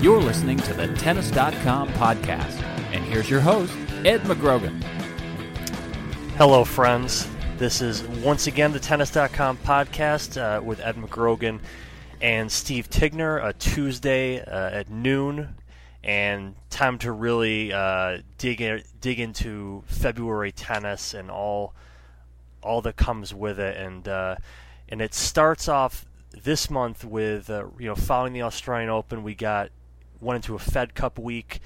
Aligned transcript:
You're 0.00 0.22
listening 0.22 0.56
to 0.60 0.72
the 0.72 0.88
Tennis.com 0.94 1.88
podcast. 1.90 2.62
And 2.90 3.04
here's 3.04 3.28
your 3.28 3.40
host, 3.40 3.70
Ed 4.02 4.22
McGrogan. 4.22 4.82
Hello, 6.38 6.64
friends. 6.64 7.28
This 7.58 7.82
is 7.82 8.02
once 8.04 8.46
again 8.46 8.72
the 8.72 8.80
Tennis.com 8.80 9.58
podcast 9.58 10.40
uh, 10.40 10.62
with 10.62 10.80
Ed 10.80 10.96
McGrogan 10.96 11.60
and 12.22 12.50
Steve 12.50 12.88
Tignor, 12.88 13.44
a 13.44 13.52
Tuesday 13.52 14.40
uh, 14.40 14.70
at 14.70 14.88
noon, 14.88 15.54
and 16.02 16.54
time 16.70 16.96
to 17.00 17.12
really 17.12 17.70
uh, 17.70 18.22
dig 18.38 18.82
dig 19.02 19.20
into 19.20 19.82
February 19.84 20.50
tennis 20.50 21.12
and 21.12 21.30
all 21.30 21.74
all 22.62 22.80
that 22.80 22.96
comes 22.96 23.34
with 23.34 23.60
it, 23.60 23.76
and 23.76 24.08
uh, 24.08 24.36
and 24.88 25.02
it 25.02 25.12
starts 25.12 25.68
off 25.68 26.06
this 26.42 26.70
month 26.70 27.04
with 27.04 27.50
uh, 27.50 27.66
you 27.78 27.86
know 27.86 27.94
following 27.94 28.32
the 28.32 28.40
Australian 28.40 28.88
Open, 28.88 29.22
we 29.22 29.34
got 29.34 29.70
went 30.20 30.36
into 30.36 30.54
a 30.54 30.58
Fed 30.58 30.94
Cup 30.94 31.18
week. 31.18 31.60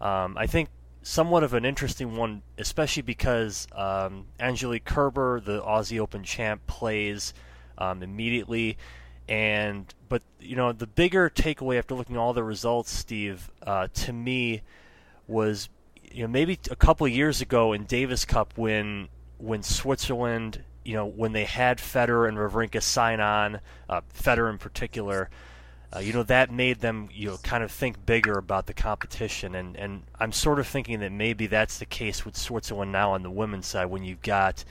Um, 0.00 0.36
I 0.36 0.46
think 0.46 0.68
somewhat 1.02 1.42
of 1.42 1.54
an 1.54 1.64
interesting 1.64 2.16
one, 2.16 2.42
especially 2.58 3.02
because 3.02 3.66
um, 3.74 4.26
Angelique 4.38 4.84
Kerber, 4.84 5.40
the 5.40 5.60
Aussie 5.62 5.98
Open 5.98 6.22
champ, 6.22 6.66
plays 6.66 7.32
um, 7.78 8.02
immediately. 8.02 8.76
And 9.28 9.92
but 10.08 10.22
you 10.40 10.56
know 10.56 10.72
the 10.72 10.86
bigger 10.86 11.30
takeaway 11.30 11.78
after 11.78 11.94
looking 11.94 12.16
at 12.16 12.18
all 12.18 12.32
the 12.32 12.42
results, 12.42 12.90
Steve, 12.90 13.50
uh, 13.62 13.88
to 13.94 14.12
me 14.12 14.62
was 15.28 15.68
you 16.10 16.22
know 16.22 16.28
maybe 16.28 16.58
a 16.70 16.76
couple 16.76 17.06
years 17.06 17.40
ago 17.40 17.72
in 17.72 17.84
Davis 17.84 18.24
Cup 18.24 18.54
when 18.56 19.08
when 19.38 19.62
Switzerland 19.62 20.64
you 20.84 20.94
know 20.94 21.06
when 21.06 21.32
they 21.32 21.44
had 21.44 21.78
Federer 21.78 22.28
and 22.28 22.36
Wawrinka 22.36 22.82
sign 22.82 23.20
on, 23.20 23.60
uh, 23.88 24.00
Federer 24.12 24.50
in 24.50 24.58
particular 24.58 25.30
uh, 25.94 25.98
you 25.98 26.12
know 26.12 26.22
that 26.22 26.52
made 26.52 26.80
them 26.80 27.08
you 27.12 27.28
know 27.28 27.36
kind 27.38 27.64
of 27.64 27.70
think 27.70 28.04
bigger 28.06 28.38
about 28.38 28.66
the 28.66 28.74
competition 28.74 29.54
and 29.54 29.76
and 29.76 30.02
I'm 30.18 30.32
sort 30.32 30.58
of 30.58 30.66
thinking 30.66 31.00
that 31.00 31.12
maybe 31.12 31.46
that's 31.46 31.78
the 31.78 31.86
case 31.86 32.24
with 32.24 32.36
Switzerland 32.36 32.92
now 32.92 33.12
on 33.12 33.22
the 33.22 33.30
women's 33.30 33.66
side 33.66 33.86
when 33.86 34.04
you've 34.04 34.22
got 34.22 34.64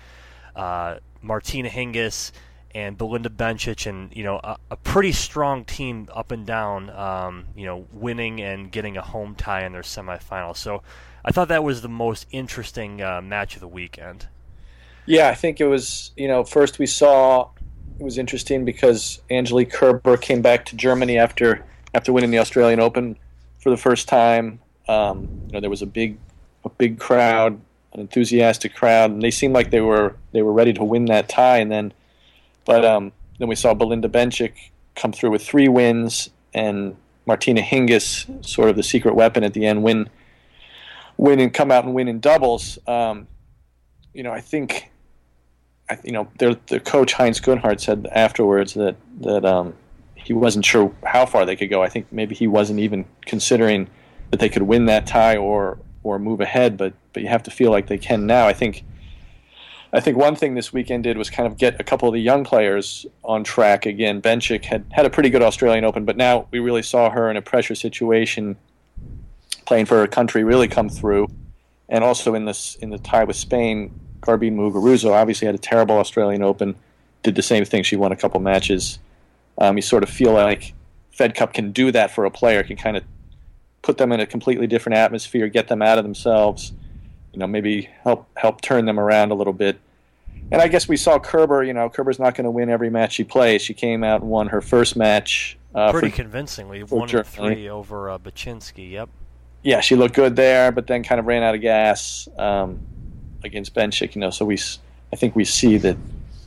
uh, 0.55 0.97
Martina 1.21 1.69
Hingis 1.69 2.31
and 2.75 2.97
Belinda 2.97 3.29
Bencic 3.29 3.87
and 3.87 4.15
you 4.15 4.23
know 4.23 4.39
a, 4.43 4.57
a, 4.71 4.75
pretty 4.75 5.11
strong 5.11 5.65
team 5.65 6.07
up 6.13 6.31
and 6.31 6.45
down 6.45 6.89
um, 6.91 7.45
you 7.55 7.65
know 7.65 7.87
winning 7.91 8.41
and 8.41 8.71
getting 8.71 8.97
a 8.97 9.01
home 9.01 9.35
tie 9.35 9.65
in 9.65 9.71
their 9.71 9.81
semifinal 9.81 10.55
so 10.55 10.83
I 11.23 11.31
thought 11.31 11.49
that 11.49 11.63
was 11.63 11.81
the 11.81 11.89
most 11.89 12.27
interesting 12.31 13.01
uh, 13.01 13.21
match 13.21 13.55
of 13.55 13.61
the 13.61 13.67
weekend. 13.67 14.27
Yeah, 15.05 15.29
I 15.29 15.35
think 15.35 15.59
it 15.59 15.65
was. 15.65 16.11
You 16.15 16.27
know, 16.27 16.43
first 16.43 16.79
we 16.79 16.85
saw 16.85 17.49
it 17.99 18.04
was 18.04 18.17
interesting 18.17 18.64
because 18.64 19.21
Angelique 19.30 19.71
Kerber 19.71 20.15
came 20.17 20.42
back 20.42 20.65
to 20.65 20.76
Germany 20.76 21.17
after 21.17 21.65
after 21.93 22.14
winning 22.14 22.32
the 22.32 22.39
Australian 22.39 22.80
Open 22.80 23.17
for 23.60 23.70
the 23.70 23.77
first 23.77 24.08
time. 24.08 24.60
Um, 24.87 25.27
you 25.48 25.54
know, 25.54 25.60
there 25.60 25.70
was 25.70 25.82
a 25.82 25.86
big 25.86 26.17
a 26.64 26.70
big 26.70 26.98
crowd, 26.99 27.59
an 27.93 27.99
enthusiastic 27.99 28.73
crowd, 28.73 29.11
and 29.11 29.21
they 29.21 29.32
seemed 29.32 29.54
like 29.54 29.71
they 29.71 29.82
were 29.82 30.15
they 30.32 30.42
were 30.42 30.54
ready 30.54 30.71
to 30.73 30.83
win 30.83 31.05
that 31.05 31.27
tie. 31.27 31.58
And 31.58 31.71
then, 31.71 31.93
but 32.65 32.86
um, 32.86 33.11
then 33.38 33.49
we 33.49 33.55
saw 33.55 33.73
Belinda 33.73 34.08
Bencic 34.08 34.54
come 34.95 35.11
through 35.11 35.32
with 35.32 35.45
three 35.45 35.67
wins, 35.67 36.30
and 36.54 36.95
Martina 37.26 37.61
Hingis, 37.61 38.45
sort 38.45 38.70
of 38.70 38.77
the 38.77 38.83
secret 38.83 39.14
weapon 39.14 39.43
at 39.43 39.54
the 39.54 39.65
end, 39.65 39.83
win 39.83 40.09
win 41.17 41.42
and 41.42 41.54
come 41.54 41.70
out 41.70 41.83
and 41.83 41.93
win 41.93 42.08
in 42.08 42.21
doubles. 42.21 42.80
Um, 42.88 43.27
you 44.14 44.23
know, 44.23 44.32
I 44.32 44.39
think 44.39 44.89
you 46.04 46.11
know, 46.11 46.27
the 46.38 46.82
coach 46.86 47.14
Heinz 47.14 47.39
Günthardt 47.39 47.80
said 47.80 48.08
afterwards 48.11 48.73
that 48.76 48.95
that 49.22 49.45
um, 49.45 49.73
he 50.16 50.33
wasn't 50.33 50.66
sure 50.66 50.94
how 51.04 51.26
far 51.26 51.45
they 51.45 51.55
could 51.55 51.70
go. 51.70 51.82
I 51.82 51.89
think 51.89 52.11
maybe 52.11 52.36
he 52.36 52.48
wasn't 52.48 52.80
even 52.80 53.05
considering 53.26 53.89
that 54.32 54.39
they 54.39 54.50
could 54.50 54.64
win 54.64 54.86
that 54.86 55.08
tie 55.08 55.38
or 55.38 55.80
or 56.04 56.20
move 56.20 56.42
ahead. 56.42 56.77
But 56.77 56.94
but 57.14 57.23
you 57.23 57.30
have 57.30 57.44
to 57.44 57.52
feel 57.52 57.72
like 57.72 57.88
they 57.88 57.98
can 57.98 58.26
now. 58.26 58.48
I 58.48 58.54
think. 58.54 58.83
I 59.92 60.00
think 60.00 60.17
one 60.17 60.36
thing 60.36 60.54
this 60.54 60.72
weekend 60.72 61.02
did 61.02 61.17
was 61.17 61.32
kind 61.32 61.48
of 61.48 61.58
get 61.58 61.82
a 61.82 61.83
couple 61.83 62.08
of 62.08 62.14
the 62.14 62.21
young 62.21 62.44
players 62.44 63.08
on 63.23 63.44
track 63.44 63.88
again. 63.88 64.21
Bencic 64.21 64.66
had 64.66 64.86
had 64.92 65.08
a 65.08 65.10
pretty 65.10 65.32
good 65.32 65.42
Australian 65.42 65.83
Open, 65.83 66.06
but 66.06 66.16
now 66.16 66.48
we 66.52 66.60
really 66.60 66.83
saw 66.83 67.10
her 67.10 67.32
in 67.32 67.38
a 67.38 67.42
pressure 67.42 67.73
situation, 67.73 68.56
playing 69.66 69.88
for 69.88 69.98
her 69.98 70.06
country, 70.06 70.44
really 70.44 70.67
come 70.67 70.89
through, 70.89 71.27
and 71.88 72.04
also 72.04 72.36
in 72.36 72.45
this 72.45 72.76
in 72.76 72.92
the 72.92 73.00
tie 73.00 73.23
with 73.23 73.36
Spain, 73.36 74.00
Garbine 74.21 74.55
Muguruza 74.55 75.11
obviously 75.11 75.45
had 75.45 75.55
a 75.55 75.59
terrible 75.59 75.97
Australian 75.97 76.43
Open, 76.43 76.75
did 77.23 77.35
the 77.35 77.41
same 77.41 77.65
thing. 77.65 77.83
She 77.83 77.95
won 77.95 78.11
a 78.11 78.15
couple 78.15 78.39
matches. 78.39 78.99
Um, 79.57 79.77
you 79.77 79.81
sort 79.81 80.03
of 80.03 80.09
feel 80.09 80.33
like 80.33 80.73
Fed 81.11 81.35
Cup 81.35 81.53
can 81.53 81.71
do 81.71 81.91
that 81.91 82.11
for 82.11 82.25
a 82.25 82.31
player, 82.31 82.63
can 82.63 82.77
kind 82.77 82.97
of 82.97 83.03
put 83.81 83.97
them 83.97 84.11
in 84.11 84.19
a 84.19 84.25
completely 84.25 84.67
different 84.67 84.97
atmosphere, 84.97 85.47
get 85.47 85.67
them 85.67 85.81
out 85.81 85.97
of 85.97 86.03
themselves, 86.03 86.73
you 87.33 87.39
know, 87.39 87.47
maybe 87.47 87.89
help 88.03 88.27
help 88.35 88.61
turn 88.61 88.85
them 88.85 88.99
around 88.99 89.31
a 89.31 89.35
little 89.35 89.53
bit. 89.53 89.79
And 90.52 90.61
I 90.61 90.67
guess 90.67 90.87
we 90.87 90.97
saw 90.97 91.19
Kerber. 91.19 91.63
You 91.63 91.73
know, 91.73 91.89
Kerber's 91.89 92.19
not 92.19 92.35
going 92.35 92.45
to 92.45 92.52
win 92.52 92.69
every 92.69 92.89
match 92.89 93.13
she 93.13 93.23
plays. 93.23 93.61
She 93.61 93.73
came 93.73 94.03
out 94.03 94.21
and 94.21 94.29
won 94.29 94.47
her 94.47 94.61
first 94.61 94.95
match. 94.95 95.58
Uh, 95.75 95.91
Pretty 95.91 96.09
for, 96.09 96.15
convincingly, 96.15 96.81
one 96.83 97.08
three 97.08 97.69
over 97.69 98.09
uh, 98.09 98.17
Bacsinszky. 98.17 98.91
Yep. 98.91 99.09
Yeah, 99.61 99.81
she 99.81 99.95
looked 99.95 100.15
good 100.15 100.35
there, 100.35 100.71
but 100.71 100.87
then 100.87 101.03
kind 101.03 101.19
of 101.19 101.27
ran 101.27 101.43
out 101.43 101.53
of 101.53 101.61
gas. 101.61 102.27
Um, 102.37 102.79
against. 103.44 103.76
You 103.76 104.22
know, 104.22 104.30
so 104.30 104.45
we 104.45 104.58
I 105.11 105.16
think 105.16 105.36
we 105.36 105.45
see 105.45 105.77
that 105.77 105.98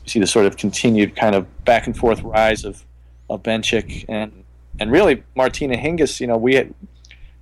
see 0.05 0.19
the 0.19 0.27
sort 0.27 0.45
of 0.45 0.57
continued 0.57 1.15
kind 1.15 1.35
of 1.35 1.65
back 1.65 1.87
and 1.87 1.97
forth 1.97 2.21
rise 2.21 2.65
of 2.65 2.83
of 3.29 3.43
Bencic 3.43 4.05
and 4.07 4.43
and 4.79 4.91
really 4.91 5.23
Martina 5.35 5.75
Hingis. 5.77 6.19
You 6.19 6.27
know, 6.27 6.37
we 6.37 6.55
had, 6.55 6.73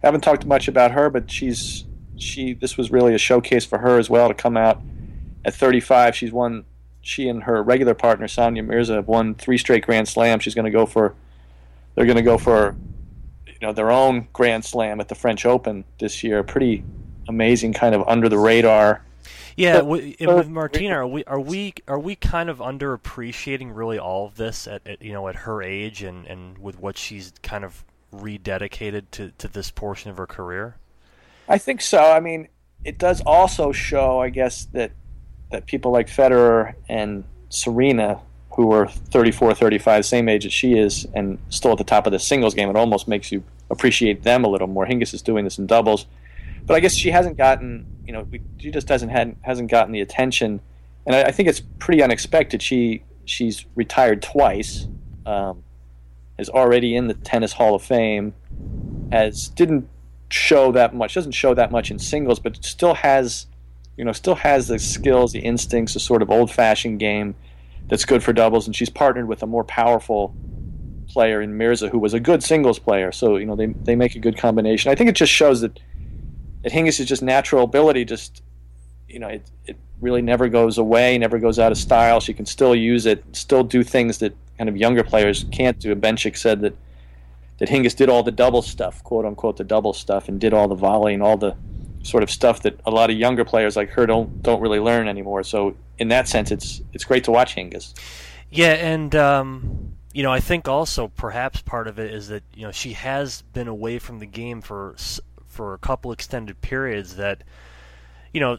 haven't 0.04 0.22
talked 0.22 0.46
much 0.46 0.68
about 0.68 0.92
her, 0.92 1.10
but 1.10 1.30
she's 1.30 1.86
she 2.18 2.54
this 2.54 2.78
was 2.78 2.92
really 2.92 3.14
a 3.14 3.18
showcase 3.18 3.66
for 3.66 3.80
her 3.80 3.98
as 3.98 4.10
well 4.10 4.28
to 4.28 4.34
come 4.34 4.58
out 4.58 4.82
at 5.46 5.54
35. 5.54 6.16
She's 6.16 6.32
won. 6.32 6.66
She 7.04 7.28
and 7.28 7.44
her 7.44 7.64
regular 7.64 7.96
partner 7.96 8.28
Sania 8.28 8.64
Mirza 8.64 8.94
have 8.94 9.08
won 9.08 9.34
three 9.34 9.58
straight 9.58 9.84
Grand 9.84 10.08
Slams. 10.08 10.44
She's 10.44 10.54
going 10.54 10.66
to 10.66 10.72
go 10.72 10.86
for. 10.86 11.16
They're 11.96 12.06
going 12.06 12.18
to 12.18 12.24
go 12.24 12.38
for, 12.38 12.76
you 13.46 13.54
know, 13.62 13.74
their 13.74 13.92
own 13.92 14.28
Grand 14.32 14.64
Slam 14.64 15.02
at 15.02 15.10
the 15.10 15.16
French 15.16 15.46
Open 15.46 15.84
this 16.00 16.24
year. 16.24 16.42
Pretty 16.42 16.84
amazing, 17.28 17.74
kind 17.74 17.94
of 17.94 18.08
under 18.08 18.30
the 18.30 18.38
radar 18.38 19.04
yeah, 19.56 19.82
with, 19.82 20.20
with 20.20 20.50
Martina, 20.50 20.96
are 20.96 21.08
we 21.08 21.24
are 21.26 21.40
we 21.40 21.74
are 21.88 22.00
we 22.00 22.16
kind 22.16 22.50
of 22.50 22.60
underappreciating 22.60 23.76
really 23.76 24.00
all 24.00 24.26
of 24.26 24.36
this 24.36 24.68
at, 24.68 24.86
at, 24.86 25.02
you 25.02 25.14
know 25.14 25.28
at 25.28 25.36
her 25.38 25.62
age 25.62 26.04
and, 26.04 26.26
and 26.28 26.58
with 26.58 26.80
what 26.80 26.98
she's 26.98 27.34
kind 27.42 27.64
of 27.64 27.84
rededicated 28.14 29.06
to, 29.12 29.32
to 29.38 29.48
this 29.48 29.72
portion 29.72 30.12
of 30.12 30.18
her 30.18 30.28
career? 30.28 30.76
I 31.48 31.58
think 31.58 31.82
so. 31.82 32.12
I 32.12 32.20
mean, 32.20 32.48
it 32.84 32.98
does 32.98 33.22
also 33.22 33.72
show, 33.72 34.20
I 34.20 34.30
guess, 34.30 34.66
that 34.74 34.92
that 35.52 35.66
people 35.66 35.92
like 35.92 36.08
Federer 36.08 36.76
and 36.88 37.24
Serena, 37.50 38.22
who 38.52 38.72
are 38.72 38.88
34, 38.88 39.54
35, 39.54 40.06
same 40.06 40.30
age 40.30 40.46
as 40.46 40.54
she 40.54 40.78
is, 40.78 41.06
and 41.14 41.38
still 41.50 41.72
at 41.72 41.78
the 41.78 41.84
top 41.84 42.06
of 42.06 42.14
the 42.14 42.20
singles 42.20 42.54
game, 42.54 42.70
it 42.70 42.76
almost 42.76 43.08
makes 43.08 43.32
you 43.32 43.44
appreciate 43.70 44.24
them 44.24 44.46
a 44.46 44.47
little 44.47 44.68
more. 44.68 44.86
Hingis 44.86 45.14
is 45.14 45.22
doing 45.22 45.44
this 45.44 45.58
in 45.58 45.68
doubles, 45.68 46.06
but 46.66 46.75
I 46.75 46.79
guess 46.79 46.96
she 46.96 47.11
hasn't 47.11 47.37
gotten 47.37 47.85
you 48.11 48.17
know, 48.17 48.28
we, 48.29 48.41
she 48.58 48.72
just 48.72 48.87
doesn't 48.87 49.08
had, 49.08 49.37
hasn't 49.41 49.72
gotten 49.72 49.93
the 49.93 50.02
attention, 50.02 50.59
and 51.05 51.16
I, 51.16 51.23
I, 51.23 51.31
think 51.31 51.47
it's 51.47 51.61
pretty 51.79 52.03
unexpected. 52.03 52.61
She 52.61 53.03
she's 53.23 53.66
retired 53.75 54.22
twice, 54.22 54.87
um, 55.25 55.63
is 56.37 56.49
already 56.49 56.96
in 56.96 57.08
the 57.08 57.13
tennis 57.13 57.53
Hall 57.53 57.73
of 57.73 57.81
Fame, 57.81 58.34
has 59.13 59.47
didn't 59.49 59.87
show 60.29 60.72
that 60.73 60.93
much, 60.93 61.13
doesn't 61.13 61.31
show 61.31 61.53
that 61.53 61.72
much 61.72 61.90
in 61.90 61.99
singles, 61.99 62.40
but 62.40 62.63
still 62.66 62.96
has, 62.96 63.46
you 63.97 64.03
know, 64.03 64.11
still 64.11 64.35
has 64.35 64.67
the 64.67 64.78
skills, 64.78 65.31
the 65.31 65.40
instincts, 65.40 65.93
the 65.93 65.99
sort 65.99 66.22
of 66.22 66.29
old-fashioned 66.29 66.99
game 66.99 67.35
that's 67.87 68.05
good 68.05 68.23
for 68.23 68.34
doubles, 68.34 68.67
and 68.67 68.75
she's 68.75 68.90
partnered 68.90 69.28
with 69.28 69.43
a 69.43 69.47
more 69.47 69.63
powerful 69.63 70.35
player 71.08 71.41
in 71.41 71.58
Mirza 71.58 71.90
who 71.90 71.99
was 71.99 72.13
a 72.13 72.19
good 72.19 72.41
singles 72.43 72.79
player. 72.79 73.11
So 73.11 73.37
you 73.37 73.46
know 73.46 73.55
they 73.55 73.67
they 73.67 73.96
make 73.96 74.16
a 74.16 74.19
good 74.19 74.37
combination. 74.37 74.91
I 74.91 74.96
think 74.96 75.09
it 75.09 75.16
just 75.16 75.31
shows 75.31 75.61
that 75.61 75.79
Hingis' 76.63 76.99
is 76.99 77.08
just 77.08 77.22
natural 77.22 77.63
ability 77.63 78.05
just 78.05 78.43
you 79.08 79.19
know 79.19 79.28
it 79.28 79.49
it 79.66 79.78
really 79.99 80.22
never 80.22 80.49
goes 80.49 80.78
away, 80.78 81.17
never 81.17 81.40
goes 81.40 81.59
out 81.59 81.72
of 81.72 81.78
style. 81.78 82.19
She 82.19 82.34
can 82.34 82.46
still 82.46 82.75
use 82.75 83.05
it, 83.05 83.23
still 83.34 83.63
do 83.63 83.84
things 83.84 84.17
that 84.17 84.35
kind 84.58 84.69
of 84.69 84.75
younger 84.75 85.03
players 85.03 85.46
can't 85.52 85.79
do. 85.79 85.96
Bencic 85.96 86.37
said 86.37 86.61
that 86.61 86.75
that 87.59 87.69
Hingis 87.69 87.96
did 87.96 88.09
all 88.09 88.23
the 88.23 88.31
double 88.31 88.63
stuff, 88.63 89.03
quote 89.03 89.25
unquote, 89.25 89.58
the 89.58 89.63
double 89.63 89.93
stuff, 89.93 90.28
and 90.28 90.40
did 90.40 90.53
all 90.53 90.67
the 90.67 90.75
volley 90.75 91.13
and 91.13 91.22
all 91.22 91.37
the 91.37 91.55
sort 92.03 92.23
of 92.23 92.31
stuff 92.31 92.63
that 92.63 92.79
a 92.85 92.91
lot 92.91 93.11
of 93.11 93.17
younger 93.17 93.46
players 93.46 93.75
like 93.75 93.90
her 93.91 94.08
don't 94.08 94.41
don't 94.41 94.61
really 94.61 94.79
learn 94.79 95.08
anymore. 95.08 95.43
So 95.43 95.75
in 95.99 96.08
that 96.08 96.28
sense, 96.28 96.52
it's 96.52 96.81
it's 96.93 97.05
great 97.05 97.23
to 97.25 97.31
watch 97.31 97.55
Hingis. 97.55 97.93
Yeah, 98.49 98.73
and 98.73 99.16
um, 99.16 99.96
you 100.13 100.23
know, 100.23 100.31
I 100.31 100.40
think 100.40 100.67
also 100.67 101.08
perhaps 101.09 101.61
part 101.61 101.87
of 101.87 101.99
it 101.99 102.13
is 102.13 102.29
that 102.29 102.43
you 102.53 102.63
know 102.66 102.72
she 102.72 102.93
has 102.93 103.43
been 103.53 103.67
away 103.67 103.99
from 103.99 104.19
the 104.19 104.25
game 104.25 104.61
for 104.61 104.96
for 105.61 105.75
a 105.75 105.78
couple 105.78 106.11
extended 106.11 106.59
periods 106.61 107.17
that 107.17 107.43
you 108.34 108.40
know 108.40 108.58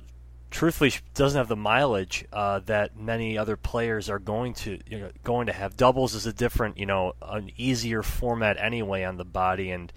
truthfully 0.52 0.92
doesn't 1.14 1.36
have 1.36 1.48
the 1.48 1.56
mileage 1.56 2.24
uh, 2.32 2.60
that 2.60 2.96
many 2.96 3.36
other 3.36 3.56
players 3.56 4.08
are 4.08 4.20
going 4.20 4.54
to 4.54 4.78
you 4.88 5.00
know, 5.00 5.10
going 5.24 5.48
to 5.48 5.52
have. 5.52 5.76
Doubles 5.76 6.14
is 6.14 6.26
a 6.26 6.32
different, 6.32 6.78
you 6.78 6.86
know, 6.86 7.14
an 7.20 7.50
easier 7.56 8.04
format 8.04 8.56
anyway 8.56 9.02
on 9.02 9.16
the 9.16 9.24
body, 9.24 9.72
and 9.72 9.92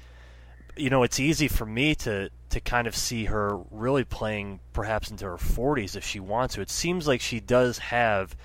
you 0.75 0.89
know 0.89 1.03
it's 1.03 1.19
easy 1.19 1.47
for 1.47 1.67
me 1.67 1.93
to 1.93 2.31
to 2.49 2.59
kind 2.59 2.87
of 2.87 2.95
see 2.95 3.25
her 3.25 3.55
really 3.69 4.03
playing 4.03 4.59
perhaps 4.73 5.11
into 5.11 5.25
her 5.25 5.37
40s 5.37 5.95
if 5.95 6.03
she 6.03 6.19
wants 6.19 6.55
to. 6.55 6.61
It 6.61 6.71
seems 6.71 7.07
like 7.07 7.21
she 7.21 7.39
does 7.39 7.77
have, 7.77 8.35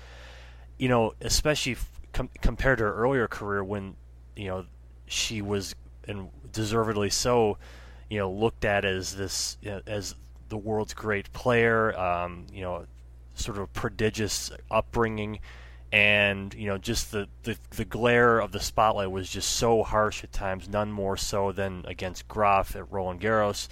you 0.77 0.87
know, 0.87 1.15
especially 1.19 1.77
com- 2.13 2.29
compared 2.41 2.77
to 2.77 2.83
her 2.83 2.93
earlier 2.93 3.27
career 3.27 3.63
when 3.63 3.95
you 4.35 4.49
know 4.49 4.65
she 5.07 5.41
was 5.41 5.73
and 6.07 6.29
deservedly 6.51 7.09
so, 7.09 7.57
you 8.11 8.17
know, 8.17 8.29
looked 8.29 8.65
at 8.65 8.83
as 8.83 9.15
this 9.15 9.57
you 9.61 9.71
know, 9.71 9.81
as 9.87 10.15
the 10.49 10.57
world's 10.57 10.93
great 10.93 11.31
player, 11.31 11.97
um, 11.97 12.45
you 12.53 12.61
know, 12.61 12.85
sort 13.35 13.57
of 13.57 13.71
prodigious 13.71 14.51
upbringing, 14.69 15.39
and 15.93 16.53
you 16.53 16.67
know, 16.67 16.77
just 16.77 17.13
the, 17.13 17.29
the 17.43 17.57
the 17.77 17.85
glare 17.85 18.39
of 18.39 18.51
the 18.51 18.59
spotlight 18.59 19.09
was 19.09 19.29
just 19.29 19.51
so 19.51 19.81
harsh 19.81 20.25
at 20.25 20.33
times, 20.33 20.67
none 20.67 20.91
more 20.91 21.15
so 21.15 21.53
than 21.53 21.85
against 21.87 22.27
Graf 22.27 22.75
at 22.75 22.91
Roland 22.91 23.21
Garros. 23.21 23.69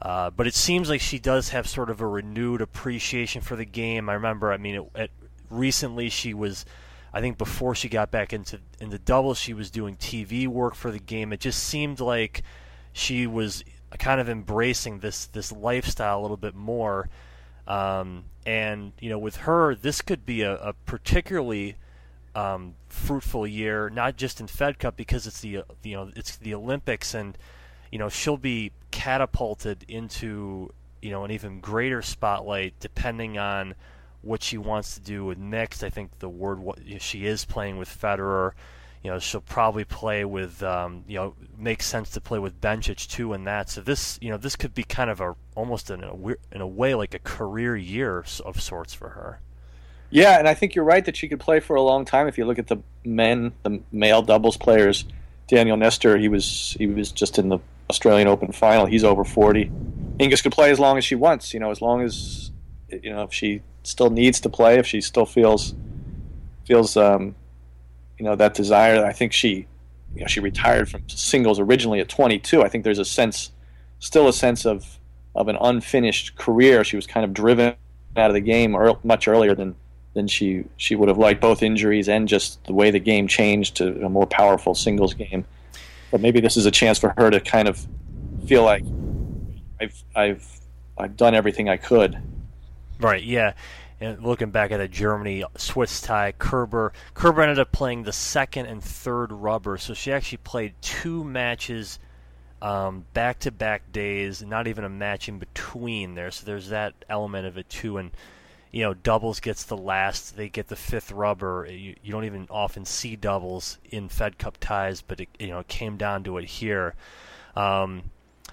Uh, 0.00 0.30
but 0.30 0.46
it 0.46 0.54
seems 0.54 0.88
like 0.88 1.02
she 1.02 1.18
does 1.18 1.50
have 1.50 1.68
sort 1.68 1.90
of 1.90 2.00
a 2.00 2.06
renewed 2.06 2.62
appreciation 2.62 3.42
for 3.42 3.54
the 3.54 3.66
game. 3.66 4.08
I 4.08 4.14
remember, 4.14 4.50
I 4.50 4.56
mean, 4.56 4.76
it, 4.76 4.90
it, 4.94 5.10
recently 5.50 6.08
she 6.08 6.32
was, 6.32 6.64
I 7.12 7.20
think 7.20 7.36
before 7.36 7.74
she 7.74 7.90
got 7.90 8.10
back 8.10 8.32
into 8.32 8.60
into 8.80 8.98
doubles, 8.98 9.38
she 9.38 9.52
was 9.52 9.70
doing 9.70 9.96
TV 9.96 10.48
work 10.48 10.74
for 10.74 10.90
the 10.90 10.98
game. 10.98 11.34
It 11.34 11.40
just 11.40 11.62
seemed 11.62 12.00
like 12.00 12.42
she 12.94 13.26
was 13.26 13.62
kind 13.98 14.20
of 14.20 14.28
embracing 14.28 15.00
this 15.00 15.26
this 15.26 15.52
lifestyle 15.52 16.20
a 16.20 16.22
little 16.22 16.36
bit 16.36 16.54
more. 16.54 17.08
Um, 17.66 18.24
and 18.44 18.92
you 19.00 19.08
know, 19.08 19.18
with 19.18 19.36
her, 19.38 19.74
this 19.74 20.02
could 20.02 20.26
be 20.26 20.42
a, 20.42 20.56
a 20.56 20.72
particularly 20.72 21.76
um, 22.34 22.74
fruitful 22.88 23.46
year, 23.46 23.88
not 23.88 24.16
just 24.16 24.40
in 24.40 24.46
Fed 24.46 24.78
Cup 24.78 24.96
because 24.96 25.26
it's 25.26 25.40
the 25.40 25.62
you 25.82 25.96
know 25.96 26.10
it's 26.16 26.36
the 26.36 26.54
Olympics, 26.54 27.14
and 27.14 27.38
you 27.90 27.98
know 27.98 28.08
she'll 28.08 28.36
be 28.36 28.72
catapulted 28.90 29.84
into 29.88 30.72
you 31.00 31.10
know 31.10 31.24
an 31.24 31.30
even 31.30 31.60
greater 31.60 32.02
spotlight 32.02 32.74
depending 32.80 33.38
on 33.38 33.74
what 34.22 34.42
she 34.42 34.56
wants 34.56 34.94
to 34.94 35.00
do 35.00 35.24
with 35.24 35.38
next. 35.38 35.84
I 35.84 35.90
think 35.90 36.18
the 36.18 36.28
word 36.28 36.60
she 36.98 37.26
is 37.26 37.44
playing 37.44 37.78
with 37.78 37.88
Federer 37.88 38.52
you 39.04 39.10
know 39.10 39.18
she'll 39.18 39.42
probably 39.42 39.84
play 39.84 40.24
with 40.24 40.62
um, 40.62 41.04
you 41.06 41.16
know 41.16 41.34
makes 41.58 41.84
sense 41.86 42.10
to 42.10 42.20
play 42.22 42.38
with 42.38 42.58
Bencic 42.60 43.06
too 43.06 43.34
in 43.34 43.44
that. 43.44 43.68
So 43.68 43.82
this 43.82 44.18
you 44.22 44.30
know 44.30 44.38
this 44.38 44.56
could 44.56 44.74
be 44.74 44.82
kind 44.82 45.10
of 45.10 45.20
a 45.20 45.36
almost 45.54 45.90
in 45.90 46.02
a 46.02 46.14
in 46.50 46.62
a 46.62 46.66
way 46.66 46.94
like 46.94 47.12
a 47.12 47.18
career 47.18 47.76
year 47.76 48.24
of 48.44 48.60
sorts 48.60 48.94
for 48.94 49.10
her. 49.10 49.40
Yeah, 50.08 50.38
and 50.38 50.48
I 50.48 50.54
think 50.54 50.74
you're 50.74 50.84
right 50.84 51.04
that 51.04 51.16
she 51.16 51.28
could 51.28 51.40
play 51.40 51.60
for 51.60 51.76
a 51.76 51.82
long 51.82 52.04
time. 52.06 52.28
If 52.28 52.38
you 52.38 52.46
look 52.46 52.58
at 52.58 52.68
the 52.68 52.78
men, 53.04 53.52
the 53.62 53.82
male 53.92 54.22
doubles 54.22 54.56
players, 54.56 55.04
Daniel 55.48 55.76
Nestor, 55.76 56.16
he 56.16 56.28
was 56.28 56.74
he 56.78 56.86
was 56.86 57.12
just 57.12 57.38
in 57.38 57.50
the 57.50 57.58
Australian 57.90 58.26
Open 58.26 58.52
final. 58.52 58.86
He's 58.86 59.04
over 59.04 59.24
40. 59.24 59.70
Hingis 60.18 60.42
could 60.42 60.52
play 60.52 60.70
as 60.70 60.80
long 60.80 60.96
as 60.96 61.04
she 61.04 61.14
wants. 61.14 61.52
You 61.52 61.60
know, 61.60 61.70
as 61.70 61.82
long 61.82 62.00
as 62.00 62.52
you 62.88 63.12
know 63.12 63.24
if 63.24 63.34
she 63.34 63.60
still 63.82 64.08
needs 64.08 64.40
to 64.40 64.48
play, 64.48 64.78
if 64.78 64.86
she 64.86 65.02
still 65.02 65.26
feels 65.26 65.74
feels 66.64 66.96
um, 66.96 67.34
you 68.18 68.24
know 68.24 68.36
that 68.36 68.54
desire. 68.54 69.04
I 69.04 69.12
think 69.12 69.32
she, 69.32 69.66
you 70.14 70.20
know, 70.20 70.26
she 70.26 70.40
retired 70.40 70.88
from 70.88 71.08
singles 71.08 71.58
originally 71.58 72.00
at 72.00 72.08
22. 72.08 72.62
I 72.62 72.68
think 72.68 72.84
there's 72.84 72.98
a 72.98 73.04
sense, 73.04 73.50
still 73.98 74.28
a 74.28 74.32
sense 74.32 74.64
of 74.64 74.98
of 75.34 75.48
an 75.48 75.56
unfinished 75.60 76.36
career. 76.36 76.84
She 76.84 76.96
was 76.96 77.06
kind 77.06 77.24
of 77.24 77.34
driven 77.34 77.74
out 78.16 78.30
of 78.30 78.34
the 78.34 78.40
game 78.40 78.74
or 78.74 78.98
much 79.02 79.26
earlier 79.26 79.54
than 79.54 79.74
than 80.14 80.28
she 80.28 80.64
she 80.76 80.94
would 80.94 81.08
have 81.08 81.18
liked. 81.18 81.40
Both 81.40 81.62
injuries 81.62 82.08
and 82.08 82.28
just 82.28 82.64
the 82.66 82.72
way 82.72 82.90
the 82.90 83.00
game 83.00 83.26
changed 83.26 83.76
to 83.76 84.04
a 84.04 84.08
more 84.08 84.26
powerful 84.26 84.74
singles 84.74 85.14
game. 85.14 85.44
But 86.10 86.20
maybe 86.20 86.40
this 86.40 86.56
is 86.56 86.66
a 86.66 86.70
chance 86.70 86.98
for 86.98 87.12
her 87.16 87.30
to 87.30 87.40
kind 87.40 87.66
of 87.66 87.86
feel 88.46 88.62
like 88.62 88.84
I've 89.80 90.04
I've 90.14 90.60
I've 90.96 91.16
done 91.16 91.34
everything 91.34 91.68
I 91.68 91.76
could. 91.76 92.16
Right. 93.00 93.24
Yeah 93.24 93.54
and 94.04 94.22
looking 94.22 94.50
back 94.50 94.70
at 94.70 94.80
a 94.80 94.88
Germany 94.88 95.44
Swiss 95.56 96.00
tie, 96.00 96.32
Kerber 96.32 96.92
Kerber 97.14 97.42
ended 97.42 97.58
up 97.58 97.72
playing 97.72 98.02
the 98.02 98.12
second 98.12 98.66
and 98.66 98.82
third 98.82 99.32
rubber, 99.32 99.78
so 99.78 99.94
she 99.94 100.12
actually 100.12 100.38
played 100.38 100.74
two 100.80 101.24
matches 101.24 101.98
back 103.12 103.40
to 103.40 103.50
back 103.50 103.92
days, 103.92 104.42
not 104.42 104.66
even 104.66 104.84
a 104.84 104.88
match 104.88 105.28
in 105.28 105.38
between 105.38 106.14
there. 106.14 106.30
So 106.30 106.46
there's 106.46 106.70
that 106.70 106.94
element 107.08 107.46
of 107.46 107.58
it 107.58 107.68
too, 107.68 107.98
and 107.98 108.10
you 108.70 108.82
know 108.82 108.94
doubles 108.94 109.40
gets 109.40 109.64
the 109.64 109.76
last, 109.76 110.36
they 110.36 110.48
get 110.48 110.68
the 110.68 110.76
fifth 110.76 111.12
rubber. 111.12 111.66
You, 111.70 111.94
you 112.02 112.12
don't 112.12 112.24
even 112.24 112.46
often 112.50 112.84
see 112.84 113.16
doubles 113.16 113.78
in 113.90 114.08
Fed 114.08 114.38
Cup 114.38 114.58
ties, 114.60 115.02
but 115.02 115.20
it 115.20 115.28
you 115.38 115.48
know 115.48 115.58
it 115.60 115.68
came 115.68 115.96
down 115.96 116.24
to 116.24 116.38
it 116.38 116.44
here. 116.44 116.94
Um, 117.54 118.04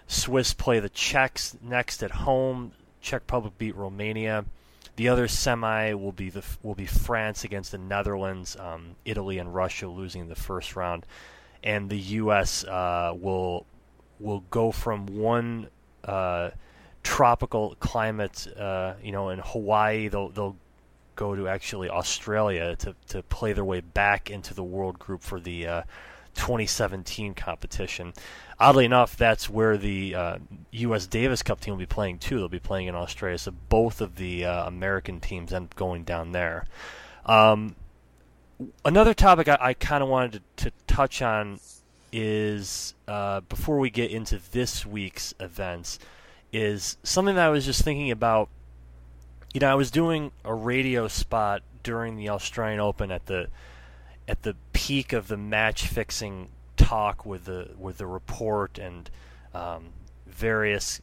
Swiss 0.07 0.53
play 0.53 0.79
the 0.79 0.89
Czechs 0.89 1.57
next 1.61 2.03
at 2.03 2.11
home. 2.11 2.73
Czech 3.01 3.21
Republic 3.21 3.57
beat 3.57 3.75
Romania. 3.75 4.45
The 4.95 5.09
other 5.09 5.27
semi 5.27 5.93
will 5.93 6.11
be 6.11 6.29
the 6.29 6.43
will 6.63 6.75
be 6.75 6.85
France 6.85 7.43
against 7.43 7.71
the 7.71 7.77
Netherlands, 7.77 8.57
um, 8.59 8.95
Italy 9.05 9.37
and 9.37 9.53
Russia 9.53 9.87
losing 9.87 10.27
the 10.27 10.35
first 10.35 10.75
round, 10.75 11.05
and 11.63 11.89
the 11.89 11.97
U.S. 11.97 12.63
Uh, 12.63 13.13
will 13.15 13.65
will 14.19 14.43
go 14.51 14.71
from 14.71 15.05
one 15.07 15.69
uh, 16.03 16.51
tropical 17.03 17.75
climate, 17.79 18.47
uh, 18.57 18.93
you 19.01 19.11
know, 19.11 19.29
in 19.29 19.39
Hawaii. 19.39 20.07
They'll 20.07 20.29
they'll 20.29 20.57
go 21.15 21.35
to 21.35 21.47
actually 21.47 21.89
Australia 21.89 22.75
to 22.77 22.95
to 23.07 23.23
play 23.23 23.53
their 23.53 23.65
way 23.65 23.81
back 23.81 24.29
into 24.29 24.53
the 24.53 24.63
world 24.63 24.99
group 24.99 25.21
for 25.21 25.39
the 25.39 25.67
uh, 25.67 25.83
2017 26.35 27.33
competition. 27.33 28.13
Oddly 28.59 28.85
enough, 28.85 29.17
that's 29.17 29.49
where 29.49 29.77
the 29.77 30.15
uh, 30.15 30.37
U.S. 30.71 31.07
Davis 31.07 31.41
Cup 31.41 31.59
team 31.59 31.73
will 31.73 31.79
be 31.79 31.85
playing 31.85 32.19
too. 32.19 32.37
They'll 32.37 32.47
be 32.47 32.59
playing 32.59 32.87
in 32.87 32.95
Australia, 32.95 33.37
so 33.37 33.51
both 33.69 34.01
of 34.01 34.15
the 34.15 34.45
uh, 34.45 34.67
American 34.67 35.19
teams 35.19 35.51
end 35.51 35.65
up 35.65 35.75
going 35.75 36.03
down 36.03 36.31
there. 36.31 36.65
Um, 37.25 37.75
another 38.85 39.13
topic 39.13 39.47
I, 39.47 39.57
I 39.59 39.73
kind 39.73 40.03
of 40.03 40.09
wanted 40.09 40.43
to, 40.57 40.65
to, 40.65 40.71
touch 40.87 41.21
on 41.21 41.59
is 42.11 42.93
uh, 43.07 43.41
before 43.41 43.79
we 43.79 43.89
get 43.89 44.11
into 44.11 44.39
this 44.51 44.85
week's 44.85 45.33
events 45.39 45.99
is 46.51 46.97
something 47.03 47.35
that 47.35 47.45
I 47.45 47.49
was 47.49 47.65
just 47.65 47.83
thinking 47.83 48.11
about. 48.11 48.49
You 49.53 49.59
know, 49.59 49.71
I 49.71 49.75
was 49.75 49.91
doing 49.91 50.31
a 50.45 50.53
radio 50.53 51.07
spot 51.07 51.61
during 51.83 52.15
the 52.15 52.29
Australian 52.29 52.79
Open 52.79 53.11
at 53.11 53.25
the 53.25 53.47
at 54.27 54.43
the 54.43 54.55
peak 54.73 55.13
of 55.13 55.27
the 55.27 55.37
match 55.37 55.87
fixing 55.87 56.49
talk 56.77 57.25
with 57.25 57.45
the 57.45 57.69
with 57.77 57.97
the 57.97 58.07
report 58.07 58.77
and 58.77 59.09
um, 59.53 59.89
various 60.27 61.01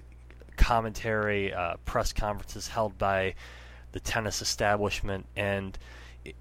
commentary 0.56 1.52
uh, 1.52 1.75
press 1.84 2.12
conferences 2.12 2.68
held 2.68 2.98
by 2.98 3.34
the 3.92 4.00
tennis 4.00 4.42
establishment. 4.42 5.26
And 5.37 5.78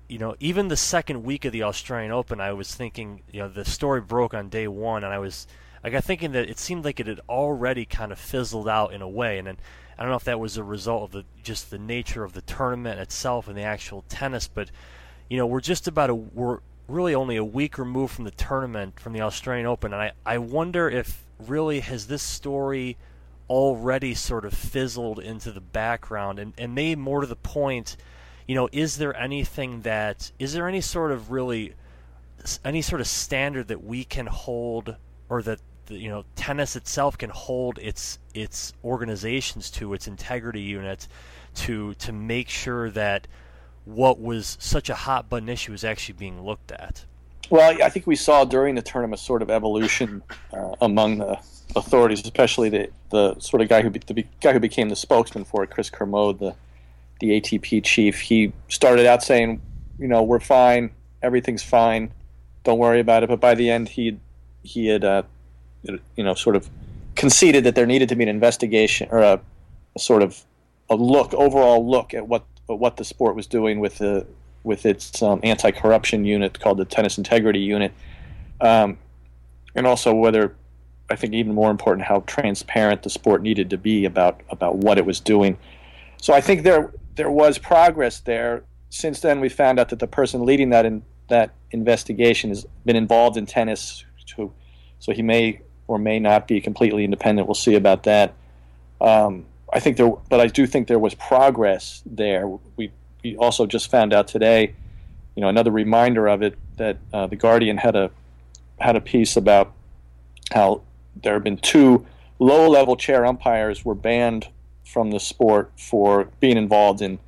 you 0.10 0.18
know 0.18 0.36
even 0.40 0.68
the 0.68 0.78
second 0.78 1.24
week 1.24 1.46
of 1.46 1.54
the 1.54 1.64
Australian 1.64 2.12
Open 2.12 2.42
I 2.42 2.52
was 2.52 2.74
thinking 2.76 3.22
you 3.32 3.40
know 3.40 3.48
the 3.48 3.64
story 3.64 4.02
broke 4.02 4.34
on 4.34 4.50
day 4.50 4.68
1 4.68 5.04
and 5.04 5.14
I 5.14 5.20
was 5.20 5.48
I 5.84 5.90
got 5.90 6.04
thinking 6.04 6.32
that 6.34 6.50
it 6.50 6.60
seemed 6.60 6.84
like 6.84 7.00
it 7.00 7.08
had 7.08 7.22
already 7.30 7.86
kind 7.86 8.12
of 8.12 8.20
fizzled 8.20 8.68
out 8.68 8.92
in 8.94 9.02
a 9.02 9.08
way. 9.08 9.38
And 9.38 9.48
then 9.48 9.58
I 9.98 10.04
don't 10.04 10.10
know 10.10 10.18
if 10.18 10.26
that 10.26 10.40
was 10.40 10.58
a 10.58 10.64
result 10.64 11.04
of 11.04 11.12
the 11.12 11.26
just 11.44 11.70
the 11.70 11.78
nature 11.78 12.24
of 12.24 12.34
the 12.34 12.42
tournament 12.42 13.00
itself 13.00 13.48
and 13.48 13.58
the 13.58 13.62
actual 13.62 14.04
tennis 14.10 14.48
but 14.48 14.70
you 15.30 15.38
know 15.38 15.46
we're 15.46 15.62
just 15.62 15.88
about 15.88 16.10
a 16.10 16.16
we're 16.16 16.60
really 16.88 17.14
only 17.14 17.36
a 17.36 17.44
week 17.44 17.78
removed 17.78 18.14
from 18.14 18.24
the 18.24 18.32
tournament 18.32 19.00
from 19.00 19.14
the 19.14 19.22
Australian 19.22 19.66
Open, 19.66 19.94
and 19.94 20.02
I, 20.02 20.12
I 20.26 20.38
wonder 20.38 20.90
if 20.90 21.26
really 21.40 21.82
has 21.82 22.08
this 22.08 22.24
story 22.24 22.98
already 23.50 24.14
sort 24.14 24.46
of 24.46 24.54
fizzled 24.54 25.20
into 25.20 25.52
the 25.52 25.62
background? 25.62 26.40
And, 26.40 26.54
and 26.58 26.76
maybe 26.76 27.00
more 27.00 27.22
to 27.22 27.28
the 27.28 27.36
point, 27.36 27.98
you 28.48 28.56
know, 28.56 28.70
is 28.72 28.98
there 28.98 29.16
anything 29.16 29.82
that 29.82 30.32
is 30.40 30.54
there 30.54 30.68
any 30.68 30.82
sort 30.82 31.12
of 31.12 31.32
really 31.32 31.74
any 32.64 32.82
sort 32.82 33.02
of 33.02 33.08
standard 33.08 33.68
that 33.68 33.84
we 33.84 34.04
can 34.04 34.28
hold 34.28 34.96
or 35.30 35.42
that 35.42 35.60
you 35.90 36.10
know 36.10 36.24
tennis 36.36 36.76
itself 36.76 37.18
can 37.18 37.30
hold 37.30 37.80
its 37.80 38.20
its 38.34 38.74
organizations 38.84 39.72
to 39.72 39.94
its 39.94 40.08
integrity 40.08 40.62
units 40.62 41.08
to 41.56 41.94
to 41.96 42.12
make 42.12 42.50
sure 42.50 42.90
that 42.92 43.28
what 43.88 44.20
was 44.20 44.58
such 44.60 44.90
a 44.90 44.96
hot 44.96 45.30
button 45.30 45.48
issue 45.48 45.72
is 45.72 45.84
actually 45.84 46.14
being 46.14 46.44
looked 46.44 46.72
at. 46.74 47.06
Well, 47.50 47.82
I 47.82 47.90
think 47.90 48.06
we 48.06 48.18
saw 48.18 48.44
during 48.44 48.76
the 48.76 48.82
tournament 48.82 49.20
sort 49.20 49.42
of 49.42 49.50
evolution 49.50 50.22
uh, 50.52 50.76
among 50.82 51.20
the 51.20 51.40
authorities, 51.78 52.22
especially 52.22 52.68
the, 52.70 52.90
the 53.12 53.40
sort 53.40 53.62
of 53.62 53.70
guy 53.70 53.82
who 53.82 53.90
be, 53.90 54.00
the 54.00 54.26
guy 54.42 54.52
who 54.52 54.60
became 54.60 54.90
the 54.90 54.98
spokesman 54.98 55.46
for 55.46 55.64
it, 55.64 55.70
Chris 55.70 55.90
Kermode, 55.90 56.40
the 56.40 56.56
the 57.20 57.42
ATP 57.42 57.84
chief. 57.84 58.20
He 58.20 58.54
started 58.68 59.08
out 59.08 59.24
saying, 59.24 59.60
you 59.98 60.08
know, 60.08 60.22
we're 60.22 60.40
fine, 60.40 60.92
everything's 61.24 61.64
fine, 61.64 62.12
don't 62.64 62.78
worry 62.78 63.00
about 63.00 63.24
it. 63.24 63.30
But 63.30 63.40
by 63.40 63.56
the 63.56 63.70
end, 63.72 63.88
he 63.88 64.20
he 64.64 64.88
had 64.88 65.06
uh, 65.06 65.24
you 65.84 66.24
know 66.24 66.34
sort 66.34 66.58
of 66.58 66.70
conceded 67.16 67.64
that 67.64 67.76
there 67.76 67.86
needed 67.86 68.10
to 68.10 68.16
be 68.16 68.24
an 68.24 68.30
investigation 68.30 69.08
or 69.10 69.20
a, 69.20 69.40
a 69.96 70.00
sort 70.00 70.22
of 70.22 70.44
a 70.90 70.96
look, 70.96 71.34
overall 71.34 71.90
look 71.90 72.14
at 72.14 72.28
what 72.28 72.44
what 72.76 72.98
the 72.98 73.06
sport 73.06 73.36
was 73.36 73.48
doing 73.48 73.80
with 73.80 73.98
the 73.98 74.26
with 74.64 74.86
its 74.86 75.22
um, 75.22 75.40
anti-corruption 75.44 76.26
unit 76.26 76.60
called 76.60 76.78
the 76.78 76.86
Tennis 76.86 77.18
Integrity 77.18 77.60
Unit, 77.60 77.94
um, 78.60 78.98
and 79.76 79.88
also 79.88 80.14
whether 80.14 80.56
I 81.10 81.16
think 81.16 81.34
even 81.34 81.54
more 81.54 81.72
important 81.72 82.06
how 82.06 82.22
transparent 82.28 83.04
the 83.04 83.10
sport 83.10 83.42
needed 83.42 83.70
to 83.70 83.78
be 83.78 84.06
about 84.06 84.42
about 84.50 84.76
what 84.76 84.98
it 84.98 85.06
was 85.06 85.20
doing. 85.20 85.58
So 86.22 86.34
I 86.34 86.42
think 86.42 86.64
there 86.64 86.92
there 87.16 87.32
was 87.32 87.58
progress 87.58 88.20
there. 88.20 88.64
Since 88.90 89.22
then, 89.22 89.40
we 89.40 89.50
found 89.50 89.80
out 89.80 89.90
that 89.90 90.00
the 90.00 90.08
person 90.08 90.46
leading 90.46 90.70
that 90.70 90.86
in, 90.86 91.04
that 91.30 91.52
investigation 91.72 92.50
has 92.50 92.66
been 92.86 92.96
involved 92.96 93.36
in 93.38 93.46
tennis, 93.46 94.06
so, 94.26 94.54
so 95.00 95.12
he 95.12 95.22
may 95.22 95.60
or 95.88 96.00
may 96.00 96.20
not 96.20 96.48
be 96.48 96.62
completely 96.62 97.04
independent. 97.04 97.48
We'll 97.48 97.56
see 97.56 97.76
about 97.76 98.04
that. 98.04 98.34
Um, 99.00 99.46
I 99.74 99.80
think 99.80 99.98
there, 99.98 100.12
but 100.30 100.40
I 100.40 100.48
do 100.48 100.66
think 100.66 100.88
there 100.88 101.00
was 101.00 101.14
progress 101.14 102.02
there. 102.06 102.48
We, 102.78 102.92
we 103.24 103.36
also 103.38 103.66
just 103.66 103.92
found 103.92 104.14
out 104.14 104.28
today, 104.28 104.74
you 105.36 105.42
know, 105.42 105.50
another 105.50 105.72
reminder 105.72 106.28
of 106.28 106.42
it 106.42 106.58
that 106.78 106.98
uh, 107.14 107.28
the 107.28 107.36
Guardian 107.36 107.78
had 107.78 107.96
a 107.96 108.12
had 108.80 108.96
a 108.96 109.02
piece 109.02 109.36
about 109.36 109.74
how 110.54 110.82
there 111.24 111.34
have 111.34 111.44
been 111.44 111.58
two 111.58 112.06
low-level 112.40 112.96
chair 112.96 113.26
umpires 113.26 113.84
were 113.84 113.96
banned 113.96 114.48
from 114.86 115.12
the 115.12 115.20
sport 115.20 115.72
for 115.78 116.30
being 116.40 116.58
involved 116.58 117.02
in 117.02 117.20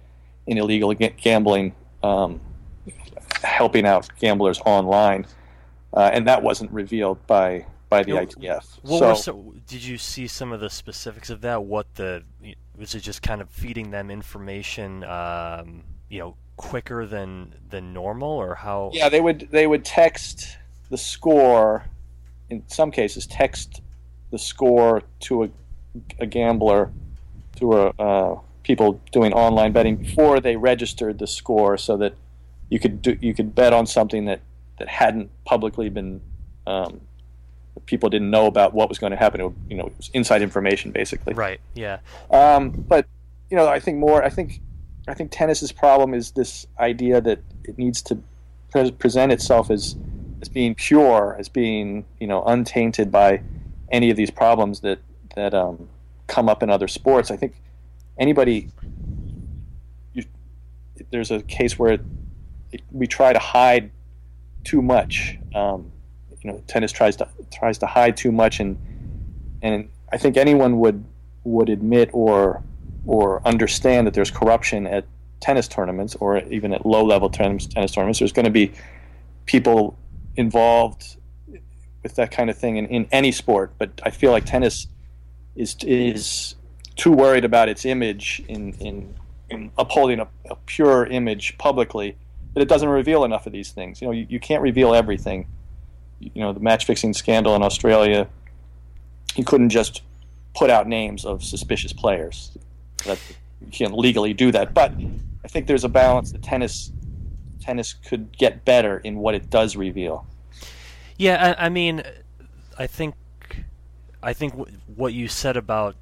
in 0.48 0.58
illegal 0.58 0.94
gambling, 0.94 1.76
um, 2.02 2.40
helping 3.44 3.86
out 3.86 4.10
gamblers 4.20 4.60
online, 4.66 5.26
uh, 5.94 6.10
and 6.14 6.28
that 6.28 6.42
wasn't 6.42 6.72
revealed 6.72 7.26
by 7.28 7.66
by 7.90 8.04
the 8.04 8.14
know, 8.14 8.26
ITF. 8.26 8.64
so, 8.86 9.14
so, 9.16 9.56
did 9.68 9.84
you 9.84 9.98
see 9.98 10.28
some 10.28 10.52
of 10.52 10.60
the 10.60 10.70
specifics 10.70 11.30
of 11.30 11.42
that? 11.42 11.64
What 11.64 11.96
the 11.96 12.24
was 12.78 12.96
it 12.96 13.02
just 13.02 13.22
kind 13.22 13.42
of 13.42 13.50
feeding 13.50 13.92
them 13.92 14.12
information, 14.12 15.04
um, 15.04 15.84
you 16.08 16.20
know, 16.20 16.36
quicker 16.56 17.06
than 17.06 17.56
than 17.70 17.92
normal, 17.92 18.30
or 18.30 18.56
how? 18.56 18.92
Yeah, 18.94 19.10
they 19.10 19.20
would 19.20 19.50
they 19.52 19.68
would 19.68 19.84
text 19.84 20.58
the 20.90 20.98
score. 20.98 21.86
In 22.50 22.64
some 22.68 22.92
cases, 22.92 23.28
text 23.28 23.82
the 24.32 24.40
score 24.40 25.04
to 25.22 25.44
a, 25.44 25.50
a 26.20 26.26
gambler, 26.26 26.92
to 27.58 27.74
a 27.74 27.88
uh, 28.00 28.40
people 28.64 29.02
doing 29.12 29.34
online 29.34 29.72
betting 29.72 29.98
before 29.98 30.40
they 30.40 30.56
registered 30.56 31.18
the 31.18 31.28
score, 31.28 31.78
so 31.78 31.98
that 31.98 32.14
you 32.70 32.80
could 32.80 33.02
do 33.02 33.18
you 33.20 33.34
could 33.34 33.56
bet 33.56 33.74
on 33.74 33.88
something 33.88 34.26
that 34.26 34.42
that 34.78 34.88
hadn't 34.88 35.30
publicly 35.44 35.90
been 35.90 36.22
um, 36.66 37.02
people 37.90 38.08
didn't 38.08 38.30
know 38.30 38.46
about 38.46 38.74
what 38.74 38.88
was 38.88 39.00
going 39.00 39.12
to 39.12 39.18
happen. 39.18 39.42
It, 39.42 39.52
you 39.68 39.76
know, 39.76 39.88
it 39.88 39.98
was 39.98 40.12
inside 40.14 40.44
information 40.44 40.92
basically. 40.92 41.34
Right. 41.34 41.60
Yeah. 41.74 42.00
Um, 42.30 42.70
but 42.70 43.08
you 43.50 43.58
know, 43.58 43.68
I 43.68 43.80
think 43.80 43.98
more. 43.98 44.24
I 44.24 44.30
think 44.30 44.62
I 45.08 45.16
think 45.16 45.32
tennis's 45.32 45.72
problem 45.72 46.14
is 46.14 46.32
this 46.32 46.68
idea 46.80 47.20
that 47.20 47.40
it 47.64 47.78
needs 47.80 48.02
to 48.04 48.20
pre- 48.72 48.92
present 48.92 49.32
itself 49.32 49.72
as 49.72 49.96
as 50.42 50.48
being 50.48 50.76
pure, 50.76 51.36
as 51.40 51.50
being 51.50 52.06
you 52.20 52.28
know 52.28 52.44
untainted 52.44 53.12
by 53.12 53.42
any 53.92 54.12
of 54.12 54.18
these 54.18 54.30
problems 54.30 54.82
that 54.82 55.00
that 55.36 55.56
um, 55.56 55.90
come 56.28 56.48
up 56.48 56.62
in 56.62 56.70
other 56.70 56.88
sports. 56.88 57.32
I 57.32 57.38
think 57.38 57.60
anybody. 58.20 58.70
You, 60.14 60.24
there's 61.10 61.32
a 61.32 61.42
case 61.42 61.80
where 61.80 61.94
it, 61.94 62.02
it, 62.72 62.82
we 62.92 63.08
try 63.08 63.34
to 63.34 63.40
hide 63.40 63.90
too 64.64 64.84
much. 64.84 65.40
Um, 65.56 65.92
you 66.42 66.52
know 66.52 66.62
tennis 66.68 66.92
tries 66.92 67.16
to 67.18 67.28
tries 67.52 67.78
to 67.80 67.86
hide 67.86 68.16
too 68.16 68.32
much 68.32 68.60
and 68.60 68.78
and 69.62 69.90
I 70.12 70.18
think 70.18 70.38
anyone 70.38 70.80
would 70.80 71.04
would 71.44 71.70
admit 71.70 72.10
or 72.14 72.64
or 73.06 73.46
understand 73.48 74.08
that 74.08 74.14
there's 74.14 74.32
corruption 74.32 74.88
at 74.88 75.06
tennis 75.40 75.68
tournaments 75.68 76.16
or 76.20 76.40
even 76.50 76.74
at 76.74 76.86
low 76.86 77.04
level 77.04 77.30
tennis, 77.30 77.68
tournaments. 77.68 78.20
There's 78.20 78.34
going 78.34 78.46
to 78.46 78.52
be 78.52 78.72
people 79.46 79.98
involved 80.36 81.18
with 82.04 82.16
that 82.16 82.32
kind 82.32 82.50
of 82.50 82.58
thing 82.58 82.78
in, 82.78 82.88
in 82.88 83.08
any 83.12 83.32
sport, 83.32 83.74
but 83.78 83.90
I 84.04 84.10
feel 84.10 84.32
like 84.32 84.46
tennis 84.46 84.88
is 85.56 85.76
is 85.84 86.56
too 86.96 87.12
worried 87.12 87.46
about 87.46 87.70
its 87.70 87.86
image 87.86 88.42
in 88.48 88.74
in, 88.74 89.16
in 89.50 89.72
upholding 89.78 90.20
a, 90.20 90.28
a 90.50 90.56
pure 90.66 91.06
image 91.06 91.58
publicly 91.58 92.18
that 92.54 92.62
it 92.62 92.68
doesn't 92.68 92.90
reveal 92.90 93.24
enough 93.24 93.46
of 93.46 93.54
these 93.54 93.72
things. 93.72 94.02
You 94.02 94.08
know, 94.08 94.14
you, 94.14 94.26
you 94.30 94.40
can't 94.40 94.62
reveal 94.62 94.94
everything 94.94 95.48
you 96.20 96.42
know 96.42 96.54
the 96.54 96.60
match 96.60 96.86
fixing 96.86 97.14
scandal 97.14 97.56
in 97.56 97.64
Australia, 97.64 98.28
he 99.34 99.44
couldn't 99.44 99.70
just 99.70 100.02
put 100.56 100.70
out 100.70 100.88
names 100.88 101.26
of 101.26 101.44
suspicious 101.44 101.94
players. 101.94 102.52
That 103.06 103.20
you 103.62 103.72
can't 103.72 103.98
legally 103.98 104.34
do 104.34 104.52
that. 104.52 104.74
But 104.74 104.94
I 105.44 105.48
think 105.48 105.68
there's 105.68 105.84
a 105.84 105.90
balance 105.90 106.32
that 106.32 106.44
tennis 106.44 106.92
tennis 107.62 107.94
could 107.94 108.38
get 108.38 108.66
better 108.66 108.98
in 109.00 109.18
what 109.18 109.36
it 109.36 109.50
does 109.50 109.76
reveal. 109.76 110.26
Yeah, 111.18 111.56
I, 111.58 111.66
I 111.66 111.70
mean, 111.70 112.04
I 112.78 112.88
think 112.88 113.16
I 114.24 114.34
think 114.34 114.54
w- 114.54 114.78
what 114.96 115.14
you 115.14 115.28
said 115.28 115.58
about 115.58 115.96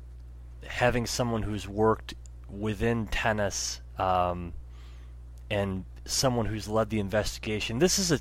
having 0.66 1.06
someone 1.06 1.44
who's 1.44 1.68
worked 1.68 2.14
within 2.50 3.08
tennis 3.08 3.82
um, 3.98 4.54
and 5.50 5.86
someone 6.06 6.46
who's 6.46 6.68
led 6.68 6.90
the 6.90 7.00
investigation. 7.00 7.80
This 7.80 8.00
is 8.00 8.12
a 8.12 8.20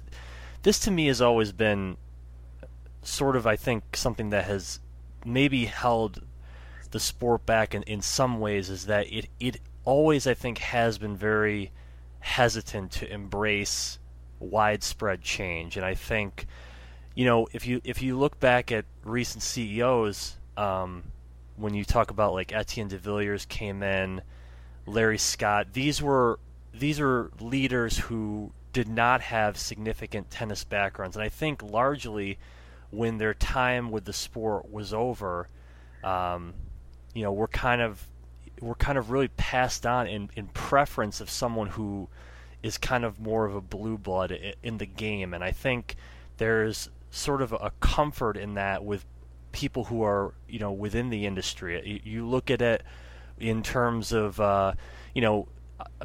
this 0.67 0.81
to 0.81 0.91
me 0.91 1.07
has 1.07 1.23
always 1.23 1.53
been 1.53 1.97
sort 3.01 3.37
of, 3.37 3.47
I 3.47 3.55
think, 3.55 3.97
something 3.97 4.31
that 4.31 4.47
has 4.47 4.81
maybe 5.25 5.67
held 5.67 6.23
the 6.91 6.99
sport 6.99 7.47
back 7.47 7.73
in, 7.73 7.85
in 7.85 8.03
some 8.03 8.41
ways 8.41 8.69
is 8.69 8.87
that 8.87 9.07
it, 9.07 9.29
it 9.39 9.61
always, 9.85 10.27
I 10.27 10.35
think, 10.35 10.59
has 10.59 10.99
been 10.99 11.17
very 11.17 11.71
hesitant 12.19 12.91
to 12.91 13.09
embrace 13.09 14.01
widespread 14.41 15.23
change. 15.23 15.77
And 15.77 15.87
I 15.87 15.95
think, 15.95 16.49
you 17.15 17.25
know, 17.25 17.47
if 17.53 17.65
you 17.65 17.81
if 17.85 18.03
you 18.03 18.19
look 18.19 18.41
back 18.41 18.73
at 18.73 18.87
recent 19.05 19.45
CEOs, 19.45 20.35
um, 20.57 21.05
when 21.55 21.75
you 21.75 21.85
talk 21.85 22.11
about 22.11 22.33
like 22.33 22.53
Etienne 22.53 22.89
de 22.89 22.99
Villiers 22.99 23.47
came 23.47 23.85
in, 23.85 24.21
Larry 24.85 25.19
Scott, 25.19 25.75
these 25.75 26.03
were 26.03 26.41
these 26.75 26.99
are 26.99 27.31
leaders 27.39 27.99
who 27.99 28.51
did 28.77 28.89
not 28.91 29.23
have 29.23 29.57
significant 29.57 30.31
tennis 30.31 30.63
backgrounds, 30.63 31.17
and 31.17 31.25
I 31.25 31.31
think 31.31 31.63
largely 31.63 32.39
when 32.91 33.17
their 33.17 33.33
time 33.33 33.91
with 33.91 34.05
the 34.05 34.13
sport 34.13 34.71
was 34.71 34.93
over, 34.93 35.49
um, 36.05 36.53
you 37.15 37.23
know, 37.23 37.33
we're 37.33 37.49
kind 37.49 37.81
of 37.81 38.07
we're 38.61 38.75
kind 38.75 38.99
of 38.99 39.11
really 39.11 39.29
passed 39.29 39.87
on 39.87 40.07
in, 40.07 40.29
in 40.37 40.49
preference 40.49 41.23
of 41.23 41.31
someone 41.31 41.69
who 41.69 42.11
is 42.63 42.77
kind 42.77 43.07
of 43.07 43.19
more 43.19 43.47
of 43.47 43.55
a 43.55 43.63
blue 43.63 43.97
blood 43.97 44.39
in 44.63 44.77
the 44.77 44.85
game, 44.85 45.33
and 45.33 45.43
I 45.43 45.53
think 45.53 45.97
there's 46.37 46.91
sort 47.11 47.41
of 47.41 47.55
a 47.55 47.73
comfort 47.81 48.37
in 48.37 48.53
that 48.55 48.85
with 48.85 49.07
people 49.53 49.85
who 49.85 50.03
are 50.03 50.35
you 50.47 50.59
know 50.59 50.71
within 50.71 51.09
the 51.09 51.25
industry. 51.25 52.03
You 52.05 52.27
look 52.27 52.51
at 52.51 52.61
it 52.61 52.83
in 53.39 53.63
terms 53.63 54.13
of 54.13 54.39
uh, 54.39 54.75
you 55.15 55.23
know 55.23 55.49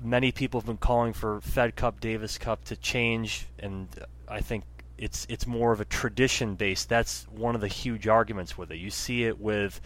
many 0.04 0.32
people 0.32 0.60
have 0.60 0.68
been 0.68 0.78
calling 0.78 1.14
for 1.14 1.42
Fed 1.42 1.76
Cup, 1.76 2.00
Davis 2.00 2.38
Cup 2.38 2.64
to 2.66 2.76
change, 2.76 3.48
and 3.60 3.88
I 4.28 4.42
think 4.42 4.64
it's 4.98 5.26
it's 5.30 5.48
more 5.48 5.72
of 5.72 5.82
a 5.82 5.86
tradition 5.86 6.56
based. 6.56 6.90
That's 6.90 7.26
one 7.32 7.56
of 7.56 7.62
the 7.62 7.68
huge 7.68 8.08
arguments 8.08 8.58
with 8.58 8.72
it. 8.72 8.78
You 8.78 8.90
see 8.90 9.24
it 9.24 9.40
with, 9.40 9.82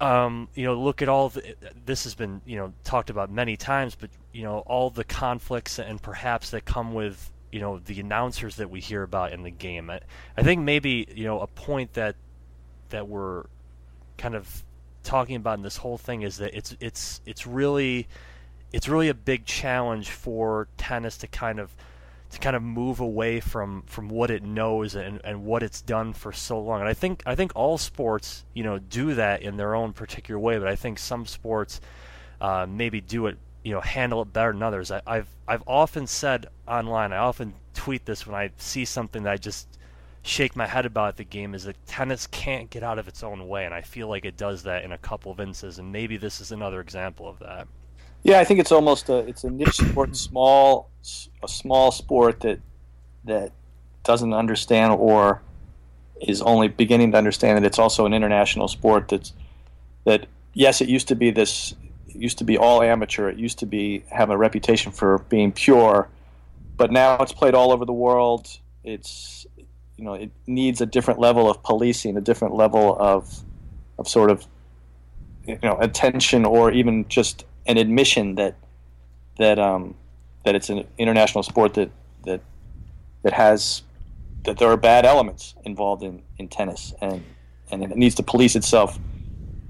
um, 0.00 0.48
you 0.54 0.64
know, 0.64 0.74
look 0.74 1.02
at 1.02 1.08
all 1.08 1.30
the, 1.30 1.54
this 1.86 2.04
has 2.04 2.14
been 2.14 2.40
you 2.44 2.56
know 2.56 2.72
talked 2.84 3.10
about 3.10 3.30
many 3.30 3.56
times, 3.56 3.94
but 3.94 4.10
you 4.32 4.42
know 4.42 4.58
all 4.60 4.90
the 4.90 5.04
conflicts 5.04 5.78
and 5.78 6.00
perhaps 6.00 6.50
that 6.50 6.64
come 6.64 6.92
with 6.94 7.30
you 7.50 7.60
know 7.60 7.78
the 7.78 7.98
announcers 8.00 8.56
that 8.56 8.70
we 8.70 8.80
hear 8.80 9.02
about 9.02 9.32
in 9.32 9.42
the 9.42 9.50
game. 9.50 9.90
I, 9.90 10.00
I 10.36 10.42
think 10.42 10.62
maybe 10.62 11.08
you 11.14 11.24
know 11.24 11.40
a 11.40 11.46
point 11.46 11.94
that 11.94 12.16
that 12.90 13.08
we're 13.08 13.44
kind 14.18 14.34
of 14.34 14.64
talking 15.02 15.36
about 15.36 15.56
in 15.58 15.62
this 15.62 15.78
whole 15.78 15.96
thing 15.96 16.22
is 16.22 16.36
that 16.38 16.54
it's 16.54 16.76
it's 16.80 17.20
it's 17.24 17.46
really 17.46 18.06
it's 18.72 18.88
really 18.88 19.08
a 19.08 19.14
big 19.14 19.44
challenge 19.46 20.10
for 20.10 20.68
tennis 20.76 21.16
to 21.18 21.26
kind 21.26 21.58
of 21.58 21.74
to 22.30 22.38
kind 22.38 22.54
of 22.54 22.62
move 22.62 23.00
away 23.00 23.40
from 23.40 23.82
from 23.86 24.08
what 24.08 24.30
it 24.30 24.42
knows 24.42 24.94
and, 24.94 25.20
and 25.24 25.44
what 25.44 25.62
it's 25.62 25.82
done 25.82 26.12
for 26.12 26.32
so 26.32 26.60
long. 26.60 26.80
And 26.80 26.88
I 26.88 26.94
think 26.94 27.22
I 27.26 27.34
think 27.34 27.52
all 27.54 27.78
sports, 27.78 28.44
you 28.54 28.62
know, 28.62 28.78
do 28.78 29.14
that 29.14 29.42
in 29.42 29.56
their 29.56 29.74
own 29.74 29.92
particular 29.92 30.38
way. 30.38 30.58
But 30.58 30.68
I 30.68 30.76
think 30.76 30.98
some 30.98 31.26
sports 31.26 31.80
uh, 32.40 32.66
maybe 32.68 33.00
do 33.00 33.26
it, 33.26 33.36
you 33.64 33.72
know, 33.74 33.80
handle 33.80 34.22
it 34.22 34.32
better 34.32 34.52
than 34.52 34.62
others. 34.62 34.90
I, 34.90 35.02
I've 35.06 35.28
I've 35.48 35.64
often 35.66 36.06
said 36.06 36.46
online, 36.68 37.12
I 37.12 37.18
often 37.18 37.54
tweet 37.74 38.04
this 38.06 38.26
when 38.26 38.36
I 38.36 38.50
see 38.58 38.84
something 38.84 39.24
that 39.24 39.32
I 39.32 39.36
just 39.36 39.66
shake 40.22 40.54
my 40.54 40.66
head 40.66 40.84
about 40.84 41.16
the 41.16 41.24
game 41.24 41.54
is 41.54 41.64
that 41.64 41.86
tennis 41.86 42.26
can't 42.26 42.68
get 42.68 42.82
out 42.82 42.98
of 42.98 43.08
its 43.08 43.22
own 43.22 43.48
way, 43.48 43.64
and 43.64 43.74
I 43.74 43.80
feel 43.80 44.06
like 44.06 44.24
it 44.24 44.36
does 44.36 44.62
that 44.64 44.84
in 44.84 44.92
a 44.92 44.98
couple 44.98 45.32
of 45.32 45.40
instances, 45.40 45.78
and 45.78 45.90
maybe 45.90 46.16
this 46.16 46.40
is 46.40 46.52
another 46.52 46.80
example 46.80 47.26
of 47.26 47.38
that. 47.38 47.66
Yeah, 48.22 48.38
I 48.38 48.44
think 48.44 48.60
it's 48.60 48.72
almost 48.72 49.08
a 49.08 49.18
it's 49.18 49.44
a 49.44 49.50
niche 49.50 49.76
sport, 49.76 50.14
small 50.16 50.90
a 51.42 51.48
small 51.48 51.90
sport 51.90 52.40
that 52.40 52.60
that 53.24 53.52
doesn't 54.04 54.32
understand 54.32 54.92
or 54.92 55.42
is 56.20 56.42
only 56.42 56.68
beginning 56.68 57.12
to 57.12 57.18
understand 57.18 57.56
that 57.56 57.64
it's 57.64 57.78
also 57.78 58.04
an 58.04 58.12
international 58.12 58.68
sport. 58.68 59.08
That's 59.08 59.32
that 60.04 60.26
yes, 60.52 60.80
it 60.80 60.88
used 60.88 61.08
to 61.08 61.14
be 61.14 61.30
this 61.30 61.74
it 62.08 62.16
used 62.16 62.38
to 62.38 62.44
be 62.44 62.58
all 62.58 62.82
amateur. 62.82 63.28
It 63.28 63.38
used 63.38 63.58
to 63.60 63.66
be 63.66 64.04
have 64.10 64.30
a 64.30 64.36
reputation 64.36 64.92
for 64.92 65.18
being 65.30 65.52
pure, 65.52 66.08
but 66.76 66.92
now 66.92 67.16
it's 67.22 67.32
played 67.32 67.54
all 67.54 67.72
over 67.72 67.84
the 67.84 67.92
world. 67.92 68.48
It's 68.84 69.46
you 69.96 70.04
know 70.04 70.14
it 70.14 70.30
needs 70.46 70.82
a 70.82 70.86
different 70.86 71.20
level 71.20 71.50
of 71.50 71.62
policing, 71.62 72.16
a 72.18 72.20
different 72.20 72.54
level 72.54 72.96
of 72.98 73.42
of 73.98 74.08
sort 74.08 74.30
of 74.30 74.46
you 75.46 75.58
know 75.62 75.78
attention 75.78 76.44
or 76.44 76.70
even 76.70 77.08
just 77.08 77.44
an 77.66 77.76
admission 77.76 78.34
that 78.36 78.56
that 79.38 79.58
um, 79.58 79.94
that 80.44 80.54
it's 80.54 80.70
an 80.70 80.86
international 80.98 81.42
sport 81.42 81.74
that 81.74 81.90
that 82.24 82.40
that 83.22 83.32
has 83.32 83.82
that 84.44 84.58
there 84.58 84.70
are 84.70 84.76
bad 84.76 85.04
elements 85.04 85.54
involved 85.64 86.02
in, 86.02 86.22
in 86.38 86.48
tennis 86.48 86.94
and 87.00 87.22
and 87.70 87.82
it 87.84 87.96
needs 87.96 88.14
to 88.16 88.22
police 88.22 88.56
itself. 88.56 88.98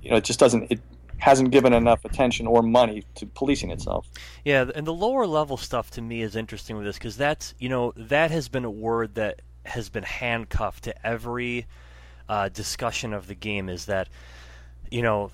You 0.02 0.10
know, 0.10 0.16
it 0.16 0.24
just 0.24 0.40
doesn't 0.40 0.70
it 0.70 0.80
hasn't 1.18 1.50
given 1.50 1.72
enough 1.72 2.04
attention 2.04 2.46
or 2.46 2.62
money 2.62 3.04
to 3.14 3.26
policing 3.26 3.70
itself. 3.70 4.08
Yeah, 4.44 4.70
and 4.74 4.86
the 4.86 4.92
lower 4.92 5.26
level 5.26 5.56
stuff 5.56 5.90
to 5.92 6.02
me 6.02 6.22
is 6.22 6.34
interesting 6.34 6.76
with 6.76 6.86
this 6.86 6.96
because 6.96 7.16
that's 7.16 7.54
you 7.58 7.68
know 7.68 7.92
that 7.96 8.30
has 8.30 8.48
been 8.48 8.64
a 8.64 8.70
word 8.70 9.14
that 9.16 9.42
has 9.66 9.90
been 9.90 10.04
handcuffed 10.04 10.84
to 10.84 11.06
every 11.06 11.66
uh, 12.28 12.48
discussion 12.48 13.12
of 13.12 13.26
the 13.26 13.34
game 13.34 13.68
is 13.68 13.86
that 13.86 14.08
you 14.90 15.02
know 15.02 15.30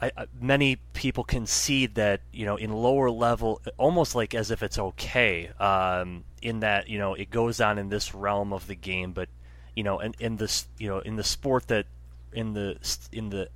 I, 0.00 0.10
many 0.40 0.76
people 0.92 1.24
concede 1.24 1.94
that 1.94 2.20
you 2.32 2.44
know 2.44 2.56
in 2.56 2.72
lower 2.72 3.10
level, 3.10 3.62
almost 3.78 4.14
like 4.14 4.34
as 4.34 4.50
if 4.50 4.62
it's 4.62 4.78
okay, 4.78 5.48
um, 5.58 6.24
in 6.42 6.60
that 6.60 6.88
you 6.88 6.98
know 6.98 7.14
it 7.14 7.30
goes 7.30 7.60
on 7.60 7.78
in 7.78 7.88
this 7.88 8.14
realm 8.14 8.52
of 8.52 8.66
the 8.66 8.74
game, 8.74 9.12
but 9.12 9.28
you 9.76 9.84
know, 9.84 10.00
in, 10.00 10.14
in 10.18 10.36
this 10.36 10.66
you 10.78 10.88
know 10.88 10.98
in 10.98 11.16
the 11.16 11.22
sport 11.22 11.68
that 11.68 11.86
in 12.32 12.54
the 12.54 12.76
in 13.12 13.28
the 13.28 13.48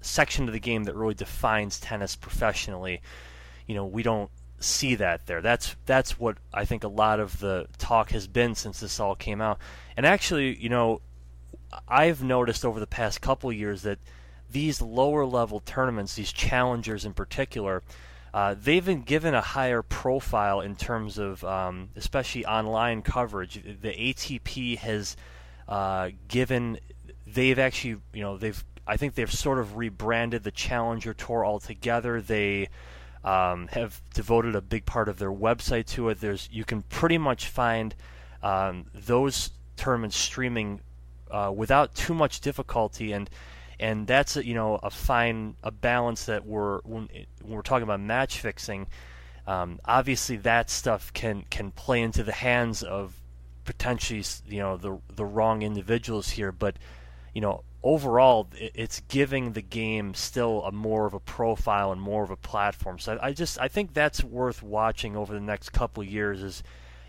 section 0.00 0.46
of 0.46 0.52
the 0.52 0.60
game 0.60 0.84
that 0.84 0.94
really 0.94 1.14
defines 1.14 1.78
tennis 1.80 2.16
professionally, 2.16 3.02
you 3.66 3.74
know, 3.74 3.84
we 3.84 4.02
don't 4.02 4.30
see 4.60 4.94
that 4.94 5.26
there. 5.26 5.42
That's 5.42 5.76
that's 5.84 6.18
what 6.18 6.38
I 6.52 6.64
think 6.64 6.84
a 6.84 6.88
lot 6.88 7.20
of 7.20 7.40
the 7.40 7.66
talk 7.76 8.10
has 8.10 8.26
been 8.26 8.54
since 8.54 8.80
this 8.80 9.00
all 9.00 9.14
came 9.14 9.40
out. 9.40 9.58
And 9.96 10.06
actually, 10.06 10.56
you 10.56 10.68
know, 10.68 11.00
I've 11.88 12.22
noticed 12.22 12.64
over 12.64 12.80
the 12.80 12.86
past 12.86 13.20
couple 13.20 13.52
years 13.52 13.82
that 13.82 13.98
these 14.54 14.80
lower 14.80 15.26
level 15.26 15.60
tournaments, 15.60 16.14
these 16.14 16.32
challengers 16.32 17.04
in 17.04 17.12
particular, 17.12 17.82
uh, 18.32 18.54
they've 18.60 18.86
been 18.86 19.02
given 19.02 19.34
a 19.34 19.40
higher 19.40 19.82
profile 19.82 20.60
in 20.60 20.76
terms 20.76 21.18
of, 21.18 21.44
um, 21.44 21.90
especially 21.96 22.46
online 22.46 23.02
coverage. 23.02 23.60
The 23.62 23.90
ATP 23.90 24.78
has 24.78 25.16
uh, 25.68 26.10
given, 26.28 26.78
they've 27.26 27.58
actually, 27.58 27.96
you 28.12 28.22
know, 28.22 28.38
they've, 28.38 28.64
I 28.86 28.96
think 28.96 29.14
they've 29.14 29.32
sort 29.32 29.58
of 29.58 29.76
rebranded 29.76 30.44
the 30.44 30.50
Challenger 30.52 31.14
Tour 31.14 31.44
altogether. 31.44 32.20
They 32.20 32.68
um, 33.24 33.68
have 33.68 34.00
devoted 34.14 34.54
a 34.54 34.60
big 34.60 34.86
part 34.86 35.08
of 35.08 35.18
their 35.18 35.32
website 35.32 35.86
to 35.94 36.10
it. 36.10 36.20
There's, 36.20 36.48
you 36.52 36.64
can 36.64 36.82
pretty 36.82 37.18
much 37.18 37.48
find 37.48 37.94
um, 38.42 38.86
those 38.94 39.50
tournaments 39.76 40.16
streaming 40.16 40.80
uh, 41.28 41.52
without 41.54 41.94
too 41.96 42.14
much 42.14 42.40
difficulty 42.40 43.12
and 43.12 43.28
and 43.80 44.06
that's 44.06 44.36
a, 44.36 44.46
you 44.46 44.54
know 44.54 44.78
a 44.82 44.90
fine 44.90 45.56
a 45.62 45.70
balance 45.70 46.26
that 46.26 46.46
we're 46.46 46.80
when, 46.82 47.08
we're 47.42 47.62
talking 47.62 47.82
about 47.82 48.00
match 48.00 48.38
fixing. 48.38 48.86
Um, 49.46 49.78
obviously, 49.84 50.36
that 50.38 50.70
stuff 50.70 51.12
can 51.12 51.44
can 51.50 51.70
play 51.70 52.02
into 52.02 52.22
the 52.22 52.32
hands 52.32 52.82
of 52.82 53.20
potentially 53.64 54.24
you 54.46 54.60
know 54.60 54.76
the 54.76 54.98
the 55.14 55.24
wrong 55.24 55.62
individuals 55.62 56.30
here, 56.30 56.52
but 56.52 56.76
you 57.34 57.40
know 57.40 57.64
overall 57.82 58.48
it's 58.54 59.00
giving 59.08 59.52
the 59.52 59.60
game 59.60 60.14
still 60.14 60.62
a 60.62 60.72
more 60.72 61.04
of 61.04 61.12
a 61.12 61.20
profile 61.20 61.92
and 61.92 62.00
more 62.00 62.24
of 62.24 62.30
a 62.30 62.36
platform. 62.36 62.98
So 62.98 63.16
I, 63.16 63.28
I 63.28 63.32
just 63.32 63.60
I 63.60 63.68
think 63.68 63.92
that's 63.92 64.24
worth 64.24 64.62
watching 64.62 65.16
over 65.16 65.34
the 65.34 65.40
next 65.40 65.70
couple 65.70 66.02
years 66.02 66.42
is 66.42 66.62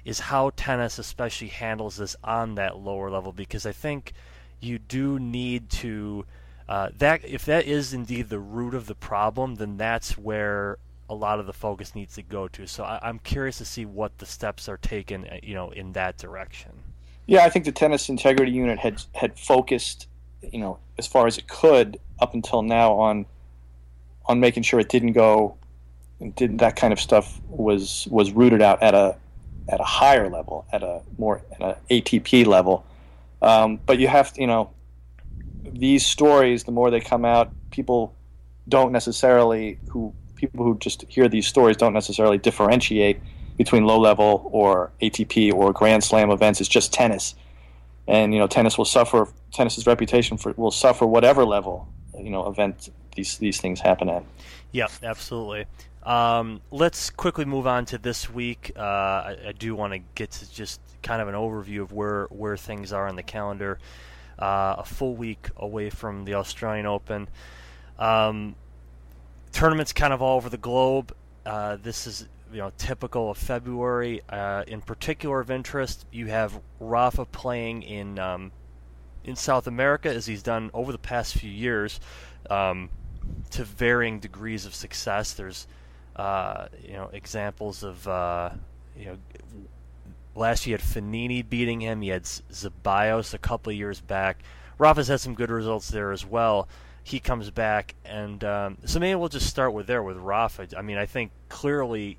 is 0.04 0.19
how 0.19 0.51
tennis 0.56 0.99
especially 0.99 1.47
handles 1.47 1.97
this 1.97 2.15
on 2.23 2.56
that 2.56 2.78
lower 2.78 3.10
level 3.10 3.32
because 3.32 3.65
I 3.65 3.71
think 3.71 4.13
you 4.60 4.78
do 4.78 5.17
need 5.17 5.69
to 5.69 6.25
uh, 6.67 6.89
that 6.97 7.23
if 7.23 7.45
that 7.45 7.65
is 7.65 7.93
indeed 7.93 8.30
the 8.30 8.39
root 8.39 8.73
of 8.73 8.88
the 8.88 8.95
problem, 8.95 9.56
then 9.56 9.78
that's 9.78 10.17
where 10.17 10.78
a 11.10 11.13
lot 11.13 11.39
of 11.39 11.45
the 11.45 11.54
focus 11.54 11.93
needs 11.93 12.15
to 12.15 12.23
go 12.23 12.47
to. 12.47 12.65
So 12.67 12.84
I, 12.84 13.08
am 13.08 13.19
curious 13.19 13.60
to 13.60 13.65
see 13.65 13.86
what 13.86 14.17
the 14.17 14.25
steps 14.25 14.67
are 14.67 14.78
taken, 14.78 15.25
uh, 15.28 15.38
you 15.43 15.54
know, 15.54 15.69
in 15.69 15.93
that 15.93 16.17
direction. 16.17 16.71
Yeah, 17.28 17.43
I 17.45 17.49
think 17.49 17.65
the 17.65 17.71
tennis 17.71 18.10
integrity 18.10 18.51
unit 18.51 18.80
had 18.80 19.01
had 19.13 19.38
focused, 19.38 20.08
you 20.41 20.60
know, 20.60 20.80
as 20.97 21.08
far 21.08 21.28
as 21.28 21.38
it 21.38 21.47
could 21.47 21.99
up 22.19 22.34
until 22.34 22.62
now 22.62 22.93
on 22.93 23.25
on 24.28 24.39
making 24.39 24.63
sure 24.63 24.80
it 24.80 24.89
didn't 24.89 25.13
go, 25.13 25.58
didn't 26.36 26.58
that 26.58 26.75
kind 26.75 26.93
of 26.93 26.99
stuff 26.99 27.39
was 27.47 28.08
was 28.10 28.32
rooted 28.32 28.62
out 28.62 28.82
at 28.82 28.95
a 28.95 29.15
at 29.69 29.80
a 29.80 29.84
higher 29.84 30.30
level, 30.30 30.65
at 30.71 30.84
a 30.84 31.01
more 31.17 31.41
at 31.51 31.62
a 31.62 31.78
ATP 31.89 32.45
level. 32.45 32.86
Um, 33.41 33.80
but 33.86 33.99
you 33.99 34.08
have 34.08 34.34
to, 34.34 34.41
you 34.41 34.47
know, 34.47 34.71
these 35.77 36.05
stories, 36.05 36.63
the 36.63 36.71
more 36.71 36.89
they 36.89 36.99
come 36.99 37.25
out, 37.25 37.51
people 37.71 38.15
don't 38.67 38.91
necessarily 38.91 39.77
who 39.89 40.13
people 40.35 40.65
who 40.65 40.77
just 40.77 41.03
hear 41.07 41.27
these 41.27 41.47
stories 41.47 41.77
don't 41.77 41.93
necessarily 41.93 42.38
differentiate 42.38 43.19
between 43.57 43.85
low 43.85 43.99
level 43.99 44.49
or 44.51 44.91
ATP 45.01 45.53
or 45.53 45.71
Grand 45.71 46.03
Slam 46.03 46.29
events. 46.31 46.59
It's 46.59 46.69
just 46.69 46.93
tennis, 46.93 47.35
and 48.07 48.33
you 48.33 48.39
know 48.39 48.47
tennis 48.47 48.77
will 48.77 48.85
suffer. 48.85 49.27
Tennis's 49.51 49.85
reputation 49.85 50.38
for 50.38 50.53
will 50.57 50.71
suffer 50.71 51.05
whatever 51.05 51.45
level 51.45 51.88
you 52.17 52.29
know 52.29 52.47
event 52.47 52.89
these 53.15 53.38
these 53.38 53.59
things 53.59 53.79
happen 53.79 54.09
at. 54.09 54.23
Yeah, 54.71 54.88
absolutely. 55.03 55.65
Um, 56.03 56.61
let's 56.69 57.09
quickly 57.09 57.45
move 57.45 57.65
on 57.65 57.85
to 57.85 57.97
this 57.97 58.29
week. 58.29 58.71
Uh, 58.77 58.79
I, 58.79 59.38
I, 59.47 59.51
do 59.53 59.73
want 59.73 59.93
to 59.93 59.99
get 60.13 60.29
to 60.31 60.51
just 60.53 60.79
kind 61.01 61.19
of 61.19 61.27
an 61.27 61.33
overview 61.33 61.81
of 61.81 61.93
where 61.93 62.25
where 62.25 62.57
things 62.57 62.93
are 62.93 63.07
on 63.07 63.15
the 63.15 63.23
calendar 63.23 63.79
uh, 64.39 64.76
a 64.78 64.86
full 64.86 65.15
week 65.15 65.50
away 65.58 65.89
from 65.89 66.26
the 66.26 66.36
Australian 66.36 66.86
Open. 66.86 67.28
Um, 67.98 68.56
tournaments 69.52 69.93
kind 69.93 70.13
of 70.13 70.21
all 70.21 70.38
over 70.38 70.50
the 70.50 70.58
globe. 70.58 71.15
Uh, 71.45 71.78
this 71.82 72.08
is 72.08 72.28
you 72.52 72.60
know 72.60 72.71
typical 72.78 73.32
of 73.32 73.38
February. 73.38 74.21
Uh, 74.30 74.63
in 74.67 74.82
particular 74.82 75.39
of 75.39 75.52
interest, 75.52 76.06
you 76.12 76.28
have 76.28 76.60
Rafa 76.80 77.26
playing 77.26 77.84
in 77.84 78.19
um, 78.19 78.52
in 79.24 79.36
South 79.36 79.67
America 79.67 80.10
as 80.10 80.26
he's 80.26 80.43
done 80.43 80.69
over 80.74 80.91
the 80.91 80.98
past 80.98 81.36
few 81.36 81.50
years, 81.50 82.00
um, 82.50 82.89
to 83.52 83.63
varying 83.63 84.19
degrees 84.19 84.65
of 84.65 84.76
success. 84.76 85.34
There's 85.34 85.67
uh, 86.15 86.67
you 86.84 86.93
know 86.93 87.10
examples 87.13 87.84
of 87.84 88.08
uh, 88.08 88.52
you 88.98 89.06
know 89.06 89.17
Last 90.36 90.67
year, 90.67 90.78
he 90.78 90.84
had 90.84 91.04
Fognini 91.04 91.48
beating 91.48 91.80
him. 91.80 92.02
He 92.02 92.10
had 92.10 92.24
Zeballos 92.24 93.34
a 93.34 93.38
couple 93.38 93.71
of 93.71 93.78
years 93.78 94.02
back. 94.02 94.43
Rafa's 94.78 95.08
had 95.08 95.21
some 95.21 95.34
good 95.34 95.50
results 95.50 95.88
there 95.88 96.12
as 96.12 96.26
well. 96.26 96.67
He 97.04 97.19
comes 97.19 97.52
back, 97.52 97.95
and 98.04 98.43
um, 98.43 98.78
so 98.84 99.00
maybe 99.00 99.15
we'll 99.15 99.30
just 99.30 99.48
start 99.48 99.74
with 99.74 99.88
there 99.88 100.04
with 100.04 100.17
Rafa. 100.17 100.67
I 100.78 100.82
mean, 100.82 100.98
I 100.98 101.06
think 101.06 101.32
clearly 101.50 102.17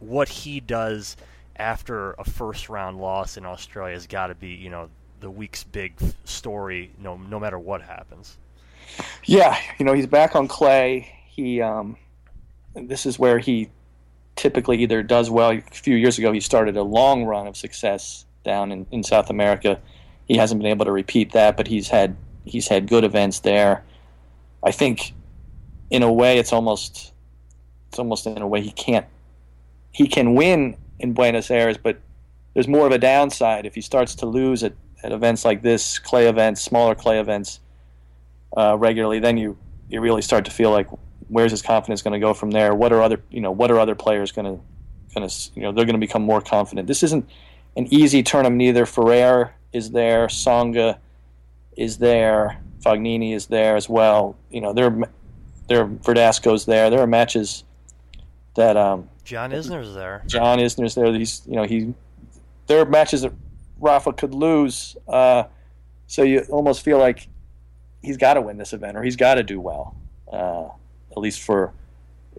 what 0.00 0.28
he 0.28 0.60
does 0.60 1.16
after 1.56 2.12
a 2.12 2.24
first 2.24 2.68
round 2.68 2.98
loss 2.98 3.36
in 3.36 3.44
Australia 3.44 3.94
has 3.94 4.06
got 4.06 4.28
to 4.28 4.34
be, 4.34 4.48
you 4.48 4.70
know, 4.70 4.88
the 5.20 5.30
week's 5.30 5.62
big 5.62 5.94
story. 6.24 6.90
No, 6.98 7.16
no 7.16 7.38
matter 7.38 7.58
what 7.58 7.82
happens. 7.82 8.38
Yeah, 9.24 9.56
you 9.78 9.84
know, 9.84 9.92
he's 9.92 10.06
back 10.06 10.34
on 10.34 10.48
clay. 10.48 11.12
He, 11.26 11.60
um, 11.60 11.96
this 12.74 13.06
is 13.06 13.18
where 13.18 13.38
he 13.38 13.70
typically 14.36 14.78
either 14.78 15.02
does 15.02 15.30
well. 15.30 15.50
A 15.50 15.60
few 15.60 15.96
years 15.96 16.18
ago, 16.18 16.32
he 16.32 16.40
started 16.40 16.76
a 16.76 16.82
long 16.82 17.24
run 17.24 17.46
of 17.46 17.56
success 17.56 18.26
down 18.44 18.72
in, 18.72 18.86
in 18.90 19.02
South 19.02 19.30
America. 19.30 19.80
He 20.26 20.36
hasn't 20.36 20.60
been 20.60 20.70
able 20.70 20.84
to 20.84 20.92
repeat 20.92 21.32
that, 21.32 21.56
but 21.56 21.66
he's 21.66 21.88
had 21.88 22.16
he's 22.44 22.68
had 22.68 22.88
good 22.88 23.04
events 23.04 23.40
there. 23.40 23.84
I 24.62 24.70
think, 24.70 25.12
in 25.90 26.02
a 26.02 26.12
way, 26.12 26.38
it's 26.38 26.52
almost 26.52 27.12
it's 27.88 27.98
almost 27.98 28.26
in 28.26 28.40
a 28.40 28.48
way 28.48 28.60
he 28.60 28.70
can't 28.70 29.06
he 29.92 30.08
can 30.08 30.34
win 30.34 30.76
in 30.98 31.12
Buenos 31.12 31.50
Aires, 31.50 31.76
but 31.78 32.00
there's 32.54 32.68
more 32.68 32.86
of 32.86 32.92
a 32.92 32.98
downside 32.98 33.66
if 33.66 33.74
he 33.74 33.80
starts 33.80 34.14
to 34.16 34.26
lose 34.26 34.62
at, 34.62 34.72
at 35.02 35.12
events 35.12 35.44
like 35.44 35.62
this, 35.62 35.98
clay 35.98 36.26
events, 36.28 36.62
smaller 36.62 36.94
clay 36.94 37.20
events, 37.20 37.60
uh, 38.56 38.76
regularly. 38.78 39.18
Then 39.18 39.36
you 39.36 39.56
you 39.88 40.00
really 40.00 40.22
start 40.22 40.44
to 40.46 40.50
feel 40.50 40.70
like 40.70 40.88
where's 41.28 41.50
his 41.50 41.62
confidence 41.62 42.02
going 42.02 42.12
to 42.12 42.18
go 42.18 42.34
from 42.34 42.50
there? 42.50 42.74
What 42.74 42.92
are 42.92 43.02
other 43.02 43.22
you 43.30 43.40
know 43.40 43.50
what 43.50 43.70
are 43.70 43.78
other 43.78 43.94
players 43.94 44.32
going 44.32 44.56
to 44.56 44.62
going 45.14 45.28
to 45.28 45.50
you 45.54 45.62
know 45.62 45.72
they're 45.72 45.84
going 45.84 45.94
to 45.94 46.06
become 46.06 46.22
more 46.22 46.40
confident. 46.40 46.88
This 46.88 47.02
isn't 47.02 47.28
an 47.76 47.92
easy 47.92 48.22
tournament 48.22 48.62
either. 48.62 48.86
Ferrer 48.86 49.54
is 49.72 49.90
there, 49.90 50.26
Tsonga 50.26 50.98
is 51.76 51.98
there, 51.98 52.60
Fognini 52.80 53.34
is 53.34 53.46
there 53.46 53.76
as 53.76 53.88
well. 53.88 54.36
You 54.50 54.60
know 54.60 54.72
there 54.72 54.90
there 55.68 55.86
Verdasco's 55.86 56.66
there. 56.66 56.90
There 56.90 57.00
are 57.00 57.06
matches 57.06 57.64
that 58.56 58.76
um, 58.76 59.08
John 59.24 59.50
Isner's 59.50 59.94
there. 59.94 60.22
John 60.26 60.58
Isner's 60.58 60.94
there. 60.94 61.12
He's 61.12 61.42
you 61.46 61.56
know 61.56 61.64
he 61.64 61.94
there 62.66 62.80
are 62.80 62.86
matches 62.86 63.22
that 63.22 63.32
Rafa 63.78 64.12
could 64.12 64.34
lose. 64.34 64.96
Uh, 65.08 65.44
so 66.06 66.22
you 66.22 66.40
almost 66.50 66.82
feel 66.82 66.98
like 66.98 67.28
he's 68.02 68.16
got 68.16 68.34
to 68.34 68.40
win 68.40 68.56
this 68.56 68.72
event 68.72 68.96
or 68.96 69.02
he's 69.02 69.16
got 69.16 69.34
to 69.34 69.42
do 69.42 69.60
well, 69.60 69.96
uh, 70.30 70.68
at 71.16 71.22
least 71.22 71.42
for 71.42 71.72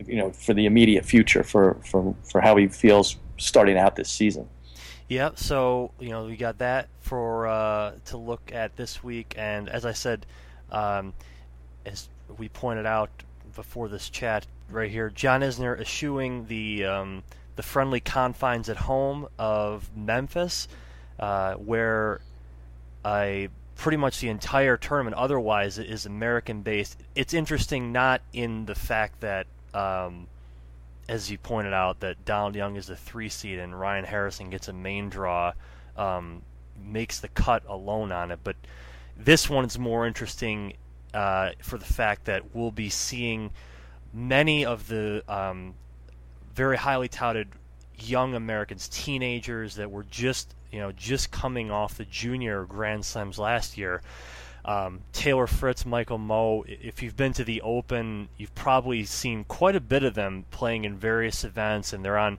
you 0.06 0.18
know 0.18 0.32
for 0.32 0.54
the 0.54 0.66
immediate 0.66 1.06
future 1.06 1.44
for 1.44 1.78
for 1.86 2.16
for 2.24 2.42
how 2.42 2.56
he 2.56 2.68
feels 2.68 3.18
starting 3.38 3.78
out 3.78 3.96
this 3.96 4.10
season. 4.10 4.48
Yep. 5.10 5.38
So 5.38 5.92
you 6.00 6.10
know 6.10 6.26
we 6.26 6.36
got 6.36 6.58
that 6.60 6.90
for 7.00 7.48
uh, 7.48 7.94
to 8.06 8.18
look 8.18 8.52
at 8.54 8.76
this 8.76 9.04
week, 9.04 9.36
and 9.38 9.70
as 9.70 9.86
I 9.86 9.94
said, 9.94 10.26
um, 10.72 11.14
as 11.86 12.10
we 12.38 12.50
pointed 12.50 12.86
out 12.86 13.10
before 13.56 13.88
this 13.88 14.10
chat 14.10 14.48
right 14.70 14.90
here, 14.90 15.10
John 15.10 15.42
Isner 15.42 15.80
eschewing 15.80 16.48
the 16.48 16.86
um, 16.86 17.24
the 17.56 17.64
friendly 17.64 18.00
confines 18.00 18.68
at 18.70 18.78
home 18.78 19.28
of 19.38 19.90
Memphis, 19.96 20.68
uh, 21.20 21.54
where 21.54 22.22
I 23.04 23.50
pretty 23.76 23.98
much 23.98 24.20
the 24.20 24.30
entire 24.30 24.78
tournament 24.78 25.16
otherwise 25.16 25.78
is 25.78 26.06
American 26.06 26.62
based. 26.62 26.98
It's 27.14 27.34
interesting 27.34 27.92
not 27.92 28.22
in 28.34 28.66
the 28.66 28.76
fact 28.76 29.22
that, 29.22 29.48
um, 29.74 30.28
as 31.08 31.30
you 31.30 31.38
pointed 31.38 31.74
out, 31.74 32.00
that 32.00 32.26
Donald 32.26 32.56
Young 32.56 32.78
is 32.78 32.88
the 32.88 32.96
three 32.96 33.30
seed 33.30 33.60
and 33.60 33.78
Ryan 33.78 34.06
Harrison 34.06 34.50
gets 34.50 34.68
a 34.68 34.74
main 34.74 35.10
draw, 35.10 35.54
um, 35.98 36.42
makes 36.84 37.20
the 37.20 37.28
cut 37.28 37.64
alone 37.68 38.12
on 38.12 38.32
it. 38.32 38.40
But 38.44 38.56
this 39.18 39.50
one 39.50 39.66
is 39.66 39.78
more 39.78 40.08
interesting 40.08 40.74
uh, 41.14 41.52
for 41.62 41.78
the 41.78 41.86
fact 41.86 42.26
that 42.26 42.56
we'll 42.56 42.72
be 42.72 42.90
seeing 42.90 43.52
many 44.14 44.66
of 44.66 44.88
the 44.88 45.24
um, 45.28 45.74
very 46.54 46.78
highly 46.78 47.08
touted 47.08 47.50
young 47.98 48.36
Americans, 48.36 48.88
teenagers 48.90 49.76
that 49.76 49.92
were 49.92 50.04
just 50.04 50.56
you 50.76 50.82
know 50.82 50.92
just 50.92 51.32
coming 51.32 51.72
off 51.72 51.98
the 51.98 52.04
junior 52.06 52.66
Grand 52.66 53.06
Slams 53.06 53.40
last 53.40 53.78
year. 53.78 54.02
Um, 54.66 55.02
Taylor 55.14 55.48
Fritz, 55.48 55.86
Michael 55.86 56.20
Mmoh, 56.20 56.66
If 56.68 57.02
you've 57.02 57.16
been 57.16 57.34
to 57.34 57.44
the 57.44 57.62
Open, 57.62 58.30
you've 58.36 58.54
probably 58.56 59.06
seen 59.06 59.46
quite 59.46 59.76
a 59.76 59.80
bit 59.80 60.04
of 60.04 60.16
them 60.16 60.46
playing 60.52 60.86
in 60.86 60.98
various 60.98 61.44
events, 61.44 61.94
and 61.94 62.04
they're 62.04 62.18
on. 62.18 62.34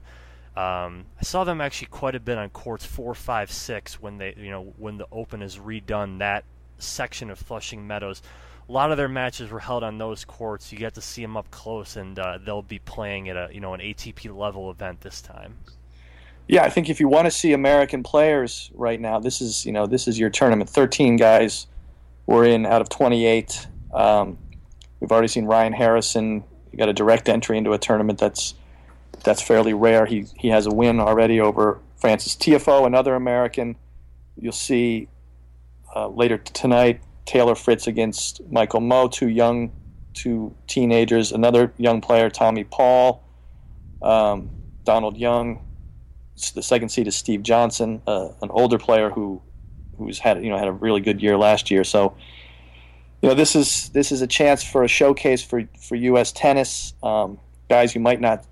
Um, 0.55 1.05
I 1.19 1.23
saw 1.23 1.45
them 1.45 1.61
actually 1.61 1.87
quite 1.87 2.15
a 2.15 2.19
bit 2.19 2.37
on 2.37 2.49
courts 2.49 2.85
four, 2.85 3.15
five, 3.15 3.51
six 3.51 4.01
when 4.01 4.17
they, 4.17 4.35
you 4.37 4.51
know, 4.51 4.73
when 4.77 4.97
the 4.97 5.07
Open 5.11 5.41
is 5.41 5.57
redone. 5.57 6.19
That 6.19 6.43
section 6.77 7.31
of 7.31 7.39
Flushing 7.39 7.87
Meadows 7.87 8.21
a 8.67 8.71
lot 8.71 8.91
of 8.91 8.97
their 8.97 9.07
matches 9.07 9.49
were 9.49 9.59
held 9.59 9.83
on 9.83 9.97
those 9.97 10.25
courts. 10.25 10.71
You 10.71 10.77
get 10.77 10.93
to 10.95 11.01
see 11.01 11.21
them 11.21 11.37
up 11.37 11.49
close, 11.51 11.95
and 11.95 12.19
uh, 12.19 12.37
they'll 12.43 12.61
be 12.61 12.79
playing 12.79 13.29
at 13.29 13.37
a 13.37 13.49
you 13.53 13.61
know 13.61 13.73
an 13.73 13.79
ATP 13.79 14.35
level 14.35 14.69
event 14.69 15.01
this 15.01 15.21
time. 15.21 15.57
Yeah, 16.47 16.63
I 16.63 16.69
think 16.69 16.89
if 16.89 16.99
you 16.99 17.09
want 17.09 17.25
to 17.25 17.31
see 17.31 17.51
American 17.51 18.03
players 18.03 18.71
right 18.73 18.99
now, 18.99 19.19
this 19.19 19.41
is 19.41 19.65
you 19.65 19.71
know 19.71 19.85
this 19.85 20.07
is 20.07 20.17
your 20.17 20.29
tournament. 20.29 20.69
Thirteen 20.69 21.17
guys 21.17 21.67
were 22.25 22.45
in 22.45 22.65
out 22.65 22.81
of 22.81 22.89
twenty 22.89 23.25
eight. 23.25 23.67
Um, 23.93 24.37
we've 24.99 25.11
already 25.11 25.27
seen 25.27 25.45
Ryan 25.45 25.73
Harrison. 25.73 26.43
He 26.71 26.77
got 26.77 26.89
a 26.89 26.93
direct 26.93 27.27
entry 27.27 27.57
into 27.57 27.73
a 27.73 27.77
tournament 27.77 28.19
that's 28.19 28.53
that's 29.23 29.41
fairly 29.41 29.73
rare. 29.73 30.05
He 30.05 30.25
he 30.37 30.47
has 30.47 30.65
a 30.67 30.71
win 30.71 30.99
already 30.99 31.41
over 31.41 31.79
Frances 31.97 32.33
Tiafoe, 32.35 32.85
another 32.85 33.15
American. 33.15 33.75
You'll 34.39 34.53
see 34.53 35.09
uh, 35.95 36.07
later 36.07 36.37
tonight 36.37 37.01
Taylor 37.25 37.55
Fritz 37.55 37.87
against 37.87 38.41
Michael 38.49 38.79
Mmoh, 38.79 39.11
two 39.11 39.27
young, 39.27 39.71
two 40.13 40.55
teenagers, 40.67 41.33
another 41.33 41.73
young 41.77 41.99
player, 41.99 42.29
Tommy 42.29 42.63
Paul, 42.63 43.21
um, 44.01 44.49
Donald 44.85 45.17
Young. 45.17 45.66
The 46.53 46.61
second 46.61 46.89
seed 46.89 47.07
is 47.07 47.15
Steve 47.15 47.41
Johnson, 47.41 48.01
uh, 48.05 48.29
an 48.41 48.49
older 48.51 48.77
player 48.77 49.09
who 49.09 49.41
who's 49.97 50.19
had 50.19 50.43
you 50.43 50.49
know 50.49 50.57
had 50.57 50.67
a 50.67 50.71
really 50.71 51.01
good 51.01 51.21
year 51.21 51.37
last 51.37 51.71
year. 51.71 51.83
So 51.83 52.15
you 53.21 53.29
know 53.29 53.35
this 53.35 53.55
is 53.55 53.89
this 53.89 54.11
is 54.11 54.21
a 54.21 54.27
chance 54.27 54.63
for 54.63 54.83
a 54.83 54.87
showcase 54.87 55.43
for 55.43 55.63
for 55.79 55.95
U.S. 55.95 56.31
tennis 56.31 56.93
um, 57.01 57.39
guys 57.69 57.95
you 57.95 58.01
might 58.01 58.21
not 58.21 58.45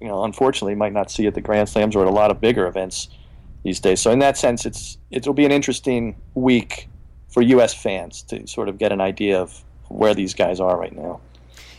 you 0.00 0.08
know 0.08 0.24
unfortunately 0.24 0.74
might 0.74 0.92
not 0.92 1.10
see 1.10 1.26
at 1.26 1.34
the 1.34 1.40
Grand 1.40 1.68
Slams 1.68 1.94
or 1.94 2.02
at 2.02 2.08
a 2.08 2.14
lot 2.14 2.30
of 2.30 2.40
bigger 2.40 2.66
events 2.66 3.08
these 3.62 3.78
days. 3.78 4.00
So 4.00 4.10
in 4.10 4.18
that 4.20 4.36
sense, 4.36 4.66
it's 4.66 4.98
it'll 5.10 5.34
be 5.34 5.44
an 5.44 5.52
interesting 5.52 6.16
week 6.34 6.88
for 7.28 7.42
U.S. 7.42 7.74
fans 7.74 8.22
to 8.24 8.46
sort 8.46 8.68
of 8.68 8.78
get 8.78 8.90
an 8.90 9.00
idea 9.00 9.40
of 9.40 9.62
where 9.88 10.14
these 10.14 10.34
guys 10.34 10.60
are 10.60 10.76
right 10.76 10.94
now. 10.94 11.20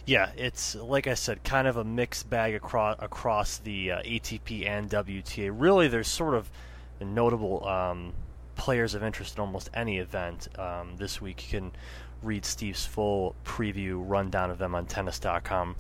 Yeah, 0.05 0.31
it's 0.35 0.75
like 0.75 1.07
I 1.07 1.13
said, 1.13 1.43
kind 1.43 1.67
of 1.67 1.77
a 1.77 1.83
mixed 1.83 2.29
bag 2.29 2.55
across 2.55 2.97
across 2.99 3.57
the 3.59 3.91
uh, 3.91 4.01
ATP 4.01 4.67
and 4.67 4.89
WTA. 4.89 5.51
Really, 5.53 5.87
there's 5.87 6.07
sort 6.07 6.33
of 6.33 6.49
notable 6.99 7.67
um, 7.67 8.13
players 8.55 8.95
of 8.95 9.03
interest 9.03 9.35
in 9.37 9.41
almost 9.41 9.69
any 9.73 9.99
event 9.99 10.47
um, 10.59 10.95
this 10.97 11.21
week. 11.21 11.51
You 11.51 11.59
can 11.59 11.71
read 12.23 12.45
Steve's 12.45 12.85
full 12.85 13.35
preview 13.45 14.01
rundown 14.03 14.51
of 14.51 14.57
them 14.57 14.75
on 14.75 14.85
Tennis.com, 14.85 15.75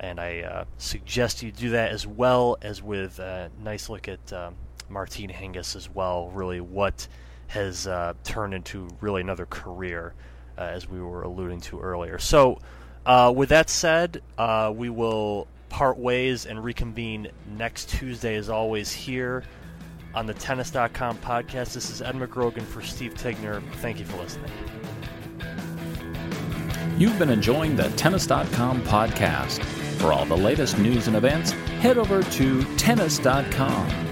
and 0.00 0.20
I 0.20 0.40
uh, 0.40 0.64
suggest 0.78 1.42
you 1.42 1.52
do 1.52 1.70
that 1.70 1.90
as 1.92 2.06
well 2.06 2.56
as 2.62 2.82
with 2.82 3.18
a 3.18 3.50
nice 3.62 3.88
look 3.88 4.08
at 4.08 4.32
uh, 4.32 4.50
Hingis 4.90 5.76
as 5.76 5.90
well. 5.90 6.28
Really, 6.30 6.60
what 6.60 7.06
has 7.48 7.86
uh, 7.86 8.14
turned 8.24 8.54
into 8.54 8.88
really 9.00 9.20
another 9.20 9.46
career, 9.46 10.14
uh, 10.58 10.62
as 10.62 10.88
we 10.88 11.00
were 11.00 11.22
alluding 11.22 11.60
to 11.60 11.80
earlier. 11.80 12.18
So, 12.18 12.58
uh, 13.06 13.32
with 13.34 13.48
that 13.50 13.70
said, 13.70 14.22
uh, 14.36 14.72
we 14.74 14.90
will 14.90 15.46
part 15.68 15.96
ways 15.98 16.46
and 16.46 16.62
reconvene 16.62 17.28
next 17.56 17.88
Tuesday, 17.88 18.36
as 18.36 18.48
always, 18.48 18.92
here 18.92 19.44
on 20.14 20.26
the 20.26 20.34
Tennis.com 20.34 21.18
podcast. 21.18 21.74
This 21.74 21.90
is 21.90 22.02
Ed 22.02 22.16
McGrogan 22.16 22.62
for 22.62 22.82
Steve 22.82 23.14
Tignor. 23.14 23.62
Thank 23.76 23.98
you 23.98 24.04
for 24.04 24.16
listening. 24.18 24.50
You've 26.98 27.18
been 27.18 27.30
enjoying 27.30 27.76
the 27.76 27.90
Tennis.com 27.90 28.82
podcast. 28.82 29.62
For 29.96 30.12
all 30.12 30.24
the 30.24 30.36
latest 30.36 30.78
news 30.78 31.06
and 31.08 31.16
events, 31.16 31.52
head 31.80 31.98
over 31.98 32.22
to 32.22 32.76
Tennis.com. 32.76 34.05